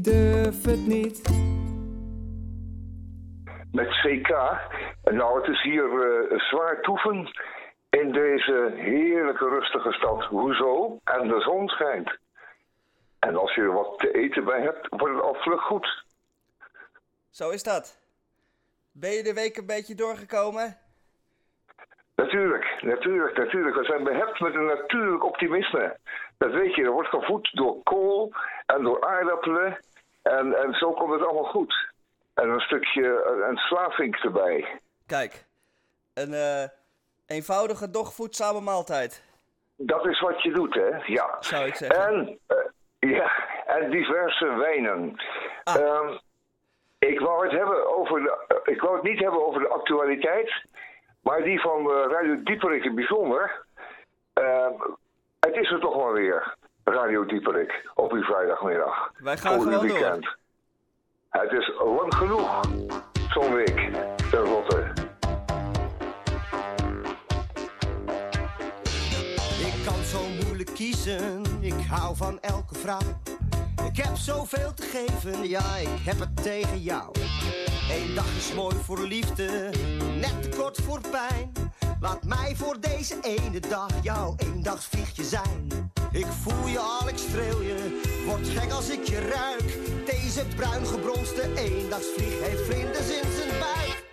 [0.00, 1.28] Ik durf het niet.
[3.72, 4.28] Met CK.
[5.02, 7.30] Nou, het is hier eh, zwaar toeven
[7.90, 10.24] in deze heerlijke rustige stad.
[10.24, 10.98] Hoezo?
[11.04, 12.18] En de zon schijnt.
[13.18, 16.04] En als je er wat te eten bij hebt, wordt het al vlug goed.
[17.30, 17.98] Zo is dat.
[18.92, 20.76] Ben je de week een beetje doorgekomen?
[22.16, 23.76] Natuurlijk, natuurlijk, natuurlijk.
[23.76, 25.96] We zijn behept met een natuurlijk optimisme.
[26.38, 28.32] Dat weet je, er wordt gevoed door kool
[28.66, 29.78] en door aardappelen.
[30.22, 31.88] En, en zo komt het allemaal goed.
[32.34, 34.80] En een stukje een erbij.
[35.06, 35.46] Kijk,
[36.14, 36.64] een eh,
[37.26, 39.22] eenvoudige, doch voedzame maaltijd.
[39.76, 40.88] Dat is wat je doet, hè?
[41.06, 41.36] Ja.
[41.40, 42.06] Zou ik zeggen.
[42.06, 42.56] En, eh,
[43.10, 43.32] ja,
[43.66, 45.16] en diverse wijnen.
[45.64, 45.76] Ah.
[45.76, 46.18] Ehm,
[46.98, 50.64] ik, wou het hebben over de, eh, ik wou het niet hebben over de actualiteit,
[51.22, 53.64] maar die van eh, Radio Dieperik in bijzonder.
[54.32, 54.72] Ehm,
[55.40, 59.10] het is er toch wel weer, Radio Dieperik, op uw vrijdagmiddag.
[59.18, 59.82] Wij gaan gewoon door.
[59.82, 60.36] weekend.
[61.28, 62.60] Het is lang genoeg,
[63.30, 63.88] zo'n week,
[64.30, 64.92] tenslotte.
[69.60, 73.20] Ik kan zo moeilijk kiezen, ik hou van elke vrouw.
[73.84, 77.12] Ik heb zoveel te geven, ja, ik heb het tegen jou.
[77.90, 79.70] Eén dag is mooi voor liefde,
[80.20, 81.52] net te kort voor pijn.
[82.00, 85.89] Laat mij voor deze ene dag jouw eendagsvliegje zijn.
[86.12, 89.78] Ik voel je al, ik streel je, word gek als ik je ruik.
[90.06, 94.04] Deze bruin gebronste eendagsvlieg heeft vlinders in zijn buik.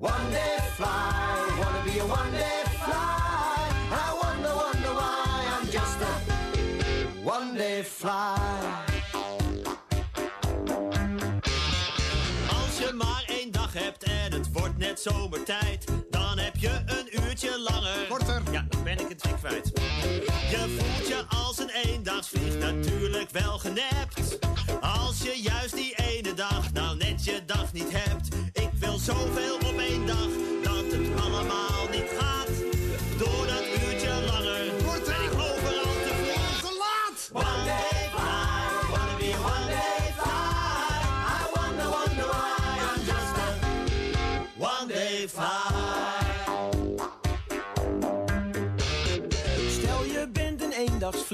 [0.00, 3.68] One day fly, wanna be a one day fly.
[3.90, 6.14] I wonder, wonder why I'm just a
[7.24, 8.87] one day fly.
[14.78, 18.06] Net zomertijd, dan heb je een uurtje langer.
[18.08, 18.42] Korter.
[18.50, 19.70] Ja, dan ben ik het weer kwijt.
[20.50, 24.38] Je voelt je als een eendagsvlieg natuurlijk wel genept.
[24.80, 28.28] Als je juist die ene dag nou net je dag niet hebt.
[28.52, 30.28] Ik wil zoveel op één dag
[30.62, 32.27] dat het allemaal niet gaat.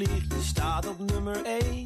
[0.03, 1.85] Je staat op nummer 1.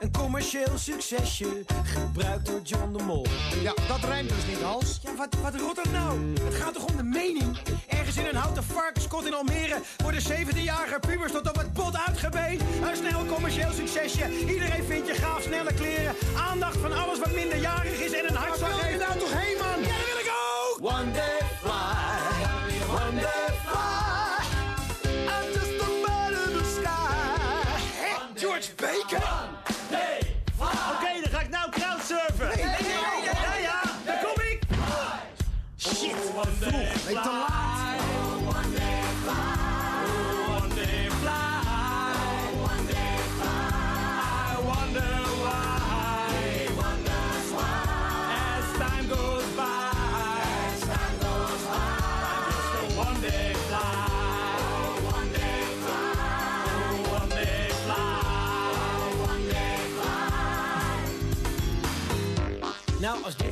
[0.00, 3.26] Een commercieel succesje, gebruikt door John de Mol.
[3.62, 5.00] Ja, dat rijmt dus niet, Hans.
[5.02, 6.20] Ja, wat, wat rot dat nou?
[6.44, 7.58] Het gaat toch om de mening?
[7.88, 12.60] Ergens in een houten varkenskot in Almere worden 17-jarige pubers tot op het bot uitgebeend.
[12.60, 14.38] Een snel commercieel succesje.
[14.38, 16.14] Iedereen vindt je gaaf, snelle kleren.
[16.50, 19.58] Aandacht van alles wat minderjarig is en een hartslag Waar wil je nou toch heen,
[19.58, 19.80] man?
[19.80, 21.00] Ja, daar wil ik ook!
[21.00, 21.43] One day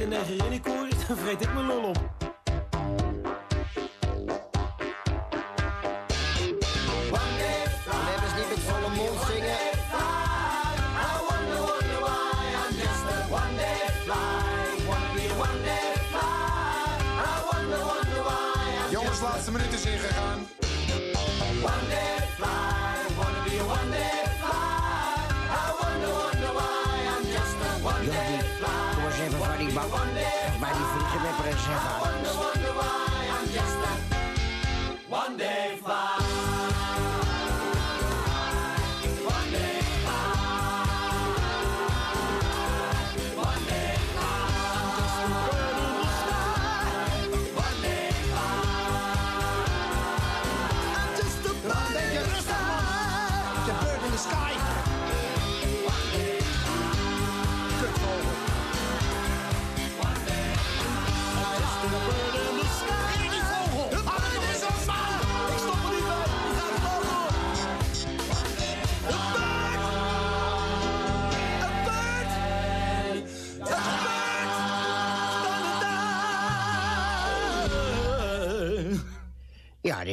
[0.02, 2.11] een negerinnenkoor is, dan vreet ik mijn lol op.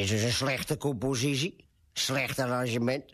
[0.00, 1.64] Is een slechte compositie.
[1.92, 3.04] Slecht arrangement.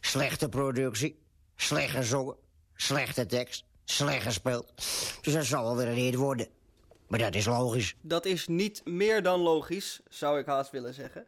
[0.00, 1.18] Slechte productie.
[1.56, 2.36] Slecht gezongen.
[2.74, 3.64] Slechte tekst.
[3.84, 4.72] Slecht gespeeld.
[5.20, 6.46] Dus dat zal wel weer een worden.
[7.08, 7.96] Maar dat is logisch.
[8.00, 11.26] Dat is niet meer dan logisch, zou ik haast willen zeggen.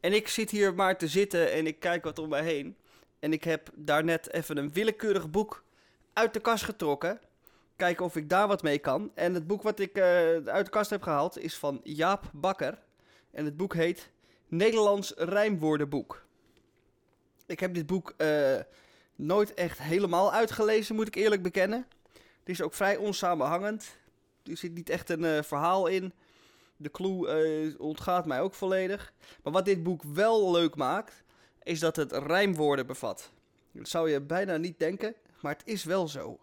[0.00, 2.76] En ik zit hier maar te zitten en ik kijk wat om mij heen.
[3.18, 5.64] En ik heb daarnet even een willekeurig boek
[6.12, 7.20] uit de kast getrokken.
[7.76, 9.10] Kijken of ik daar wat mee kan.
[9.14, 10.04] En het boek wat ik eh,
[10.44, 12.78] uit de kast heb gehaald is van Jaap Bakker.
[13.34, 14.10] En het boek heet
[14.48, 16.24] Nederlands Rijmwoordenboek.
[17.46, 18.60] Ik heb dit boek eh,
[19.14, 21.86] nooit echt helemaal uitgelezen, moet ik eerlijk bekennen.
[22.12, 23.96] Het is ook vrij onsamenhangend.
[24.42, 26.12] Er zit niet echt een eh, verhaal in.
[26.76, 29.12] De clue eh, ontgaat mij ook volledig.
[29.42, 31.22] Maar wat dit boek wel leuk maakt,
[31.62, 33.30] is dat het rijmwoorden bevat.
[33.72, 36.38] Dat zou je bijna niet denken, maar het is wel zo.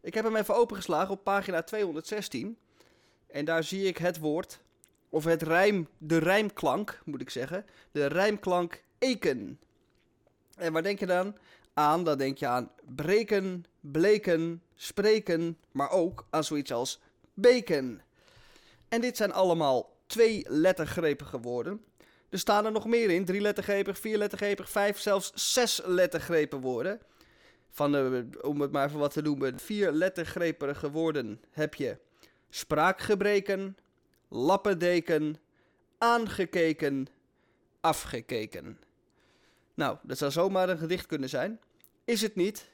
[0.00, 2.58] Ik heb hem even opengeslagen op pagina 216.
[3.26, 4.60] En daar zie ik het woord,
[5.10, 7.66] of het rijm, de rijmklank moet ik zeggen.
[7.92, 9.60] De rijmklank eken.
[10.56, 11.36] En waar denk je dan
[11.74, 12.04] aan?
[12.04, 17.00] Dan denk je aan breken, bleken, spreken, maar ook aan zoiets als
[17.34, 18.00] bacon.
[18.88, 21.84] En dit zijn allemaal twee lettergrepige woorden.
[22.28, 23.24] Er staan er nog meer in.
[23.24, 27.00] Drie lettergrepig, vier lettergrepig, vijf, zelfs zes lettergrepen woorden.
[27.70, 31.98] Van, de, om het maar even wat te noemen, vier lettergrepige woorden heb je
[32.50, 33.76] spraakgebreken,
[34.30, 35.36] lappendeken,
[35.98, 37.06] aangekeken,
[37.80, 38.78] afgekeken.
[39.74, 41.60] Nou, dat zou zomaar een gedicht kunnen zijn.
[42.04, 42.68] Is het niet.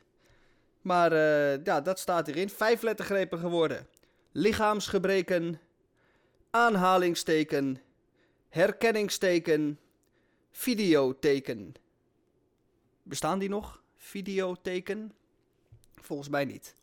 [0.80, 2.50] Maar eh, ja, dat staat hierin.
[2.50, 3.86] Vijf lettergrepige woorden.
[4.32, 5.60] Lichaamsgebreken,
[6.50, 7.80] aanhalingsteken,
[8.48, 9.78] herkenningsteken,
[10.50, 11.74] videoteken.
[13.02, 13.82] Bestaan die nog?
[13.96, 15.12] Videoteken?
[15.94, 16.75] Volgens mij niet.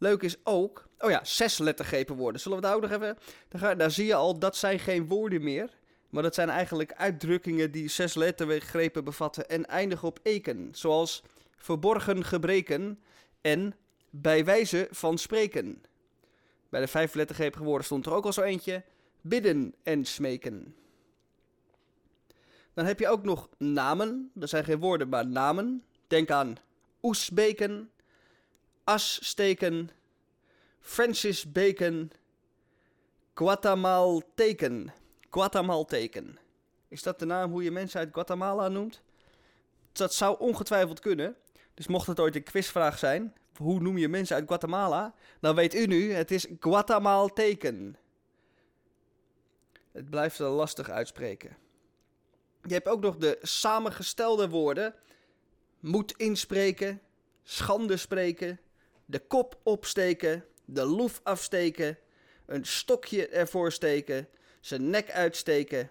[0.00, 0.88] Leuk is ook...
[0.98, 2.40] Oh ja, zes lettergrepen woorden.
[2.40, 3.18] Zullen we daar ook nog even...
[3.48, 5.70] Daar, ga- daar zie je al, dat zijn geen woorden meer.
[6.10, 10.68] Maar dat zijn eigenlijk uitdrukkingen die zes lettergrepen bevatten en eindigen op eken.
[10.72, 11.22] Zoals
[11.56, 12.98] verborgen gebreken
[13.40, 13.74] en
[14.10, 15.82] bij wijze van spreken.
[16.68, 18.82] Bij de vijf lettergrepige woorden stond er ook al zo eentje.
[19.20, 20.74] Bidden en smeken.
[22.74, 24.30] Dan heb je ook nog namen.
[24.34, 25.84] Dat zijn geen woorden, maar namen.
[26.06, 26.56] Denk aan
[27.02, 27.90] Oesbeken,
[28.84, 29.90] Assteken,
[30.80, 32.12] Francis Bacon,
[33.34, 34.92] Guatemalteken.
[35.30, 36.38] Guatemalteken.
[36.88, 39.02] Is dat de naam hoe je mensen uit Guatemala noemt?
[39.92, 41.36] Dat zou ongetwijfeld kunnen.
[41.74, 45.14] Dus mocht het ooit een quizvraag zijn, hoe noem je mensen uit Guatemala?
[45.40, 47.96] Dan weet u nu, het is Guatemalteken.
[49.92, 51.56] Het blijft er lastig uitspreken.
[52.62, 54.94] Je hebt ook nog de samengestelde woorden.
[55.80, 57.00] Moed inspreken,
[57.42, 58.60] schande spreken,
[59.10, 61.98] de kop opsteken, de loef afsteken,
[62.46, 64.28] een stokje ervoor steken,
[64.60, 65.90] zijn nek uitsteken,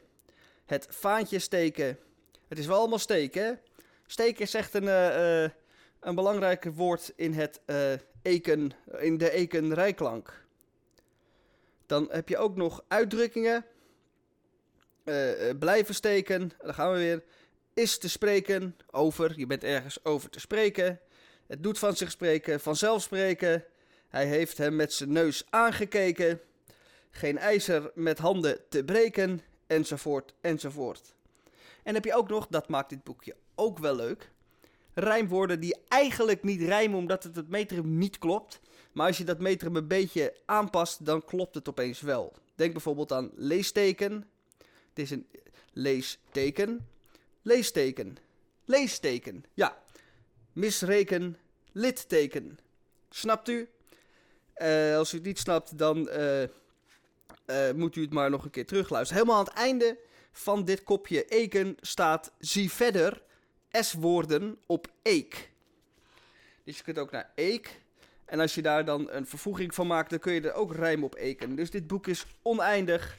[0.66, 1.98] het vaantje steken.
[2.48, 3.60] Het is wel allemaal steken?
[4.06, 5.52] Steken is echt een, eh, eh,
[6.00, 10.46] een belangrijk woord in, het, eh, eken, in de ekenrijklank.
[11.86, 13.66] Dan heb je ook nog uitdrukkingen.
[15.60, 17.24] Blijven steken, dan gaan we weer.
[17.74, 21.00] Is te spreken, over, je bent ergens over te spreken.
[21.50, 23.64] Het doet van zich spreken, vanzelf spreken.
[24.10, 26.40] Hij heeft hem met zijn neus aangekeken.
[27.12, 31.14] Geen ijzer met handen te breken, enzovoort, enzovoort.
[31.84, 34.32] En heb je ook nog, dat maakt dit boekje ook wel leuk.
[34.94, 38.60] rijmwoorden die eigenlijk niet rijmen omdat het het metrum niet klopt.
[38.92, 42.34] Maar als je dat metrum een beetje aanpast, dan klopt het opeens wel.
[42.56, 44.30] Denk bijvoorbeeld aan leesteken.
[44.90, 45.28] Het is een
[45.74, 46.88] leesteken.
[47.42, 48.18] Leesteken.
[48.66, 49.46] Leesteken.
[49.54, 49.78] Ja.
[50.60, 51.38] Misreken.
[51.72, 52.60] Litteken.
[53.10, 53.70] Snapt u?
[54.58, 56.48] Uh, als u het niet snapt, dan uh, uh,
[57.76, 59.22] moet u het maar nog een keer terugluisteren.
[59.22, 59.98] Helemaal aan het einde
[60.32, 63.22] van dit kopje eken staat zie verder
[63.72, 65.52] S-woorden op eek.
[66.64, 67.82] Dus je kunt ook naar eek.
[68.26, 71.04] En als je daar dan een vervoeging van maakt, dan kun je er ook rijm
[71.04, 71.56] op eken.
[71.56, 73.18] Dus dit boek is oneindig.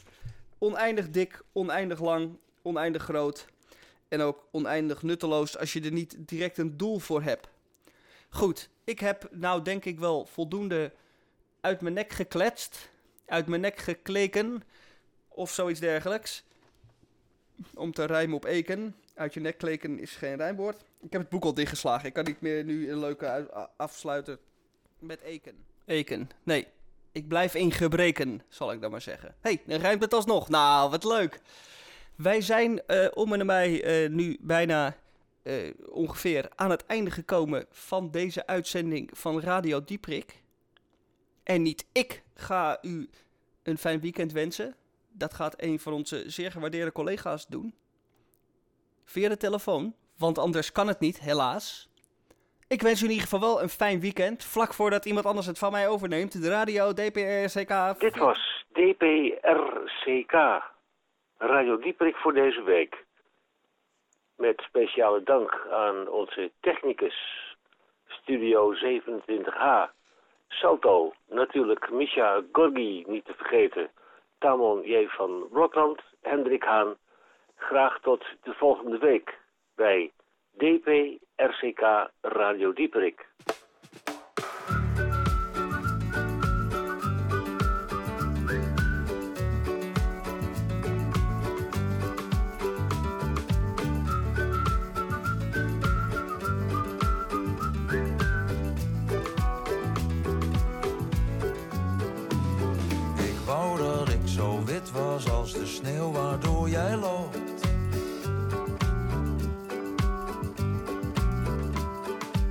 [0.59, 3.47] Oneindig dik, oneindig lang, oneindig groot.
[4.11, 7.49] En ook oneindig nutteloos als je er niet direct een doel voor hebt.
[8.29, 10.93] Goed, ik heb nou denk ik wel voldoende
[11.61, 12.91] uit mijn nek gekletst.
[13.27, 14.63] Uit mijn nek gekleken.
[15.29, 16.45] Of zoiets dergelijks.
[17.75, 18.97] Om te rijmen op eken.
[19.15, 20.85] Uit je nek kleken is geen rijmwoord.
[21.01, 22.07] Ik heb het boek al dichtgeslagen.
[22.07, 24.39] Ik kan niet meer nu een leuke afsluiten
[24.99, 25.65] met eken.
[25.85, 26.31] Eken.
[26.43, 26.67] Nee.
[27.13, 29.35] Ik blijf in gebreken, zal ik dan maar zeggen.
[29.41, 30.49] Hey, dan rijmt het alsnog.
[30.49, 31.41] Nou, wat leuk.
[32.23, 34.97] Wij zijn uh, om en mij uh, nu bijna
[35.45, 40.43] uh, ongeveer aan het einde gekomen van deze uitzending van Radio Dieprik.
[41.45, 43.11] En niet ik ga u
[43.63, 44.75] een fijn weekend wensen.
[45.09, 47.75] Dat gaat een van onze zeer gewaardeerde collega's doen.
[49.05, 51.89] Via de telefoon, want anders kan het niet, helaas.
[52.69, 54.45] Ik wens u in ieder geval wel een fijn weekend.
[54.45, 56.43] Vlak voordat iemand anders het van mij overneemt.
[56.43, 58.01] De radio DPRCK.
[58.01, 60.35] Dit was DPRCK.
[61.43, 63.05] Radio Dieperik voor deze week.
[64.37, 67.17] Met speciale dank aan onze technicus.
[68.07, 69.91] Studio 27H.
[70.49, 73.91] Salto, natuurlijk Misha Gorgi niet te vergeten.
[74.39, 75.07] Tamon J.
[75.09, 76.97] van Blokland, Hendrik Haan.
[77.57, 79.39] Graag tot de volgende week
[79.75, 80.13] bij
[80.57, 83.29] DP RCK Radio Dieperik.
[106.09, 107.69] Waardoor jij loopt.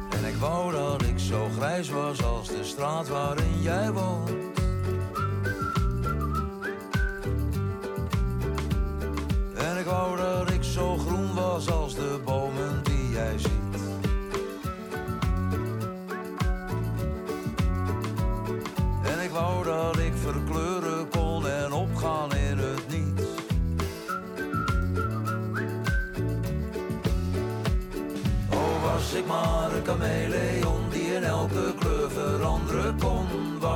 [0.10, 4.49] En ik wou dat ik zo grijs was als de straat waarin jij woont.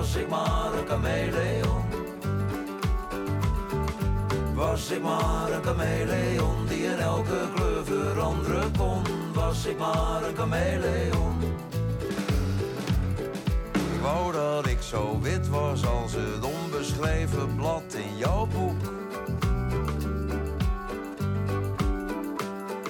[0.04, 1.84] Was ik maar een chameleon.
[4.54, 9.01] Was ik maar een chameleon die in elke kleur veranderen kon.
[9.34, 11.41] Was ik maar een chameleon.
[13.74, 18.82] Ik wou dat ik zo wit was als het onbeschreven blad in jouw boek.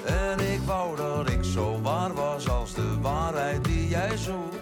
[0.04, 4.53] En ik wou dat ik zo waar was als de waarheid die jij zoekt.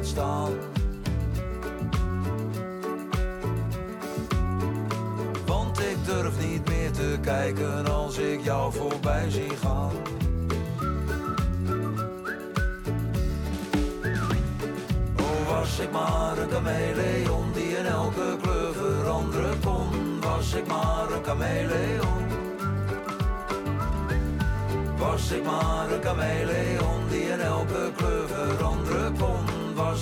[0.00, 0.52] Staan.
[5.46, 9.92] Want ik durf niet meer te kijken als ik jou voorbij zie gaan.
[15.20, 20.20] Oh, was ik maar een chameleon die in elke kleur veranderen kon.
[20.20, 22.22] Was ik maar een chameleon.
[24.96, 28.22] Was ik maar een chameleon die in elke kleur.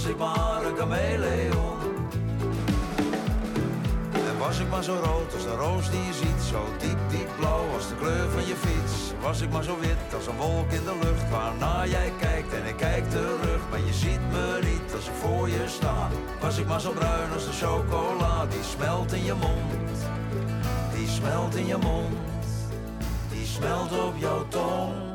[0.01, 1.79] Was ik maar een chameleon.
[4.13, 7.29] En was ik maar zo rood als de roos die je ziet, zo diep, diep
[7.39, 9.13] blauw als de kleur van je fiets.
[9.21, 12.67] Was ik maar zo wit als een wolk in de lucht, waarna jij kijkt en
[12.67, 13.61] ik kijk terug.
[13.71, 16.09] Maar je ziet me niet als ik voor je sta.
[16.41, 19.97] Was ik maar zo bruin als de chocola, die smelt in je mond.
[20.95, 22.17] Die smelt in je mond,
[23.29, 25.10] die smelt op jouw tong.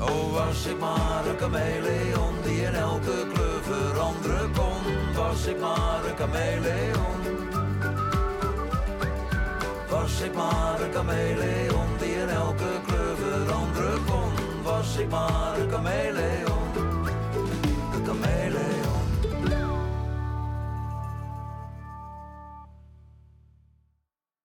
[0.00, 5.14] Oh, was ik maar een chameleon die in elke kleur veranderen kon.
[5.14, 7.18] Was ik maar een chameleon.
[9.90, 14.62] Was ik maar een chameleon die in elke kleur veranderen kon.
[14.62, 16.49] Was ik maar een chameleon.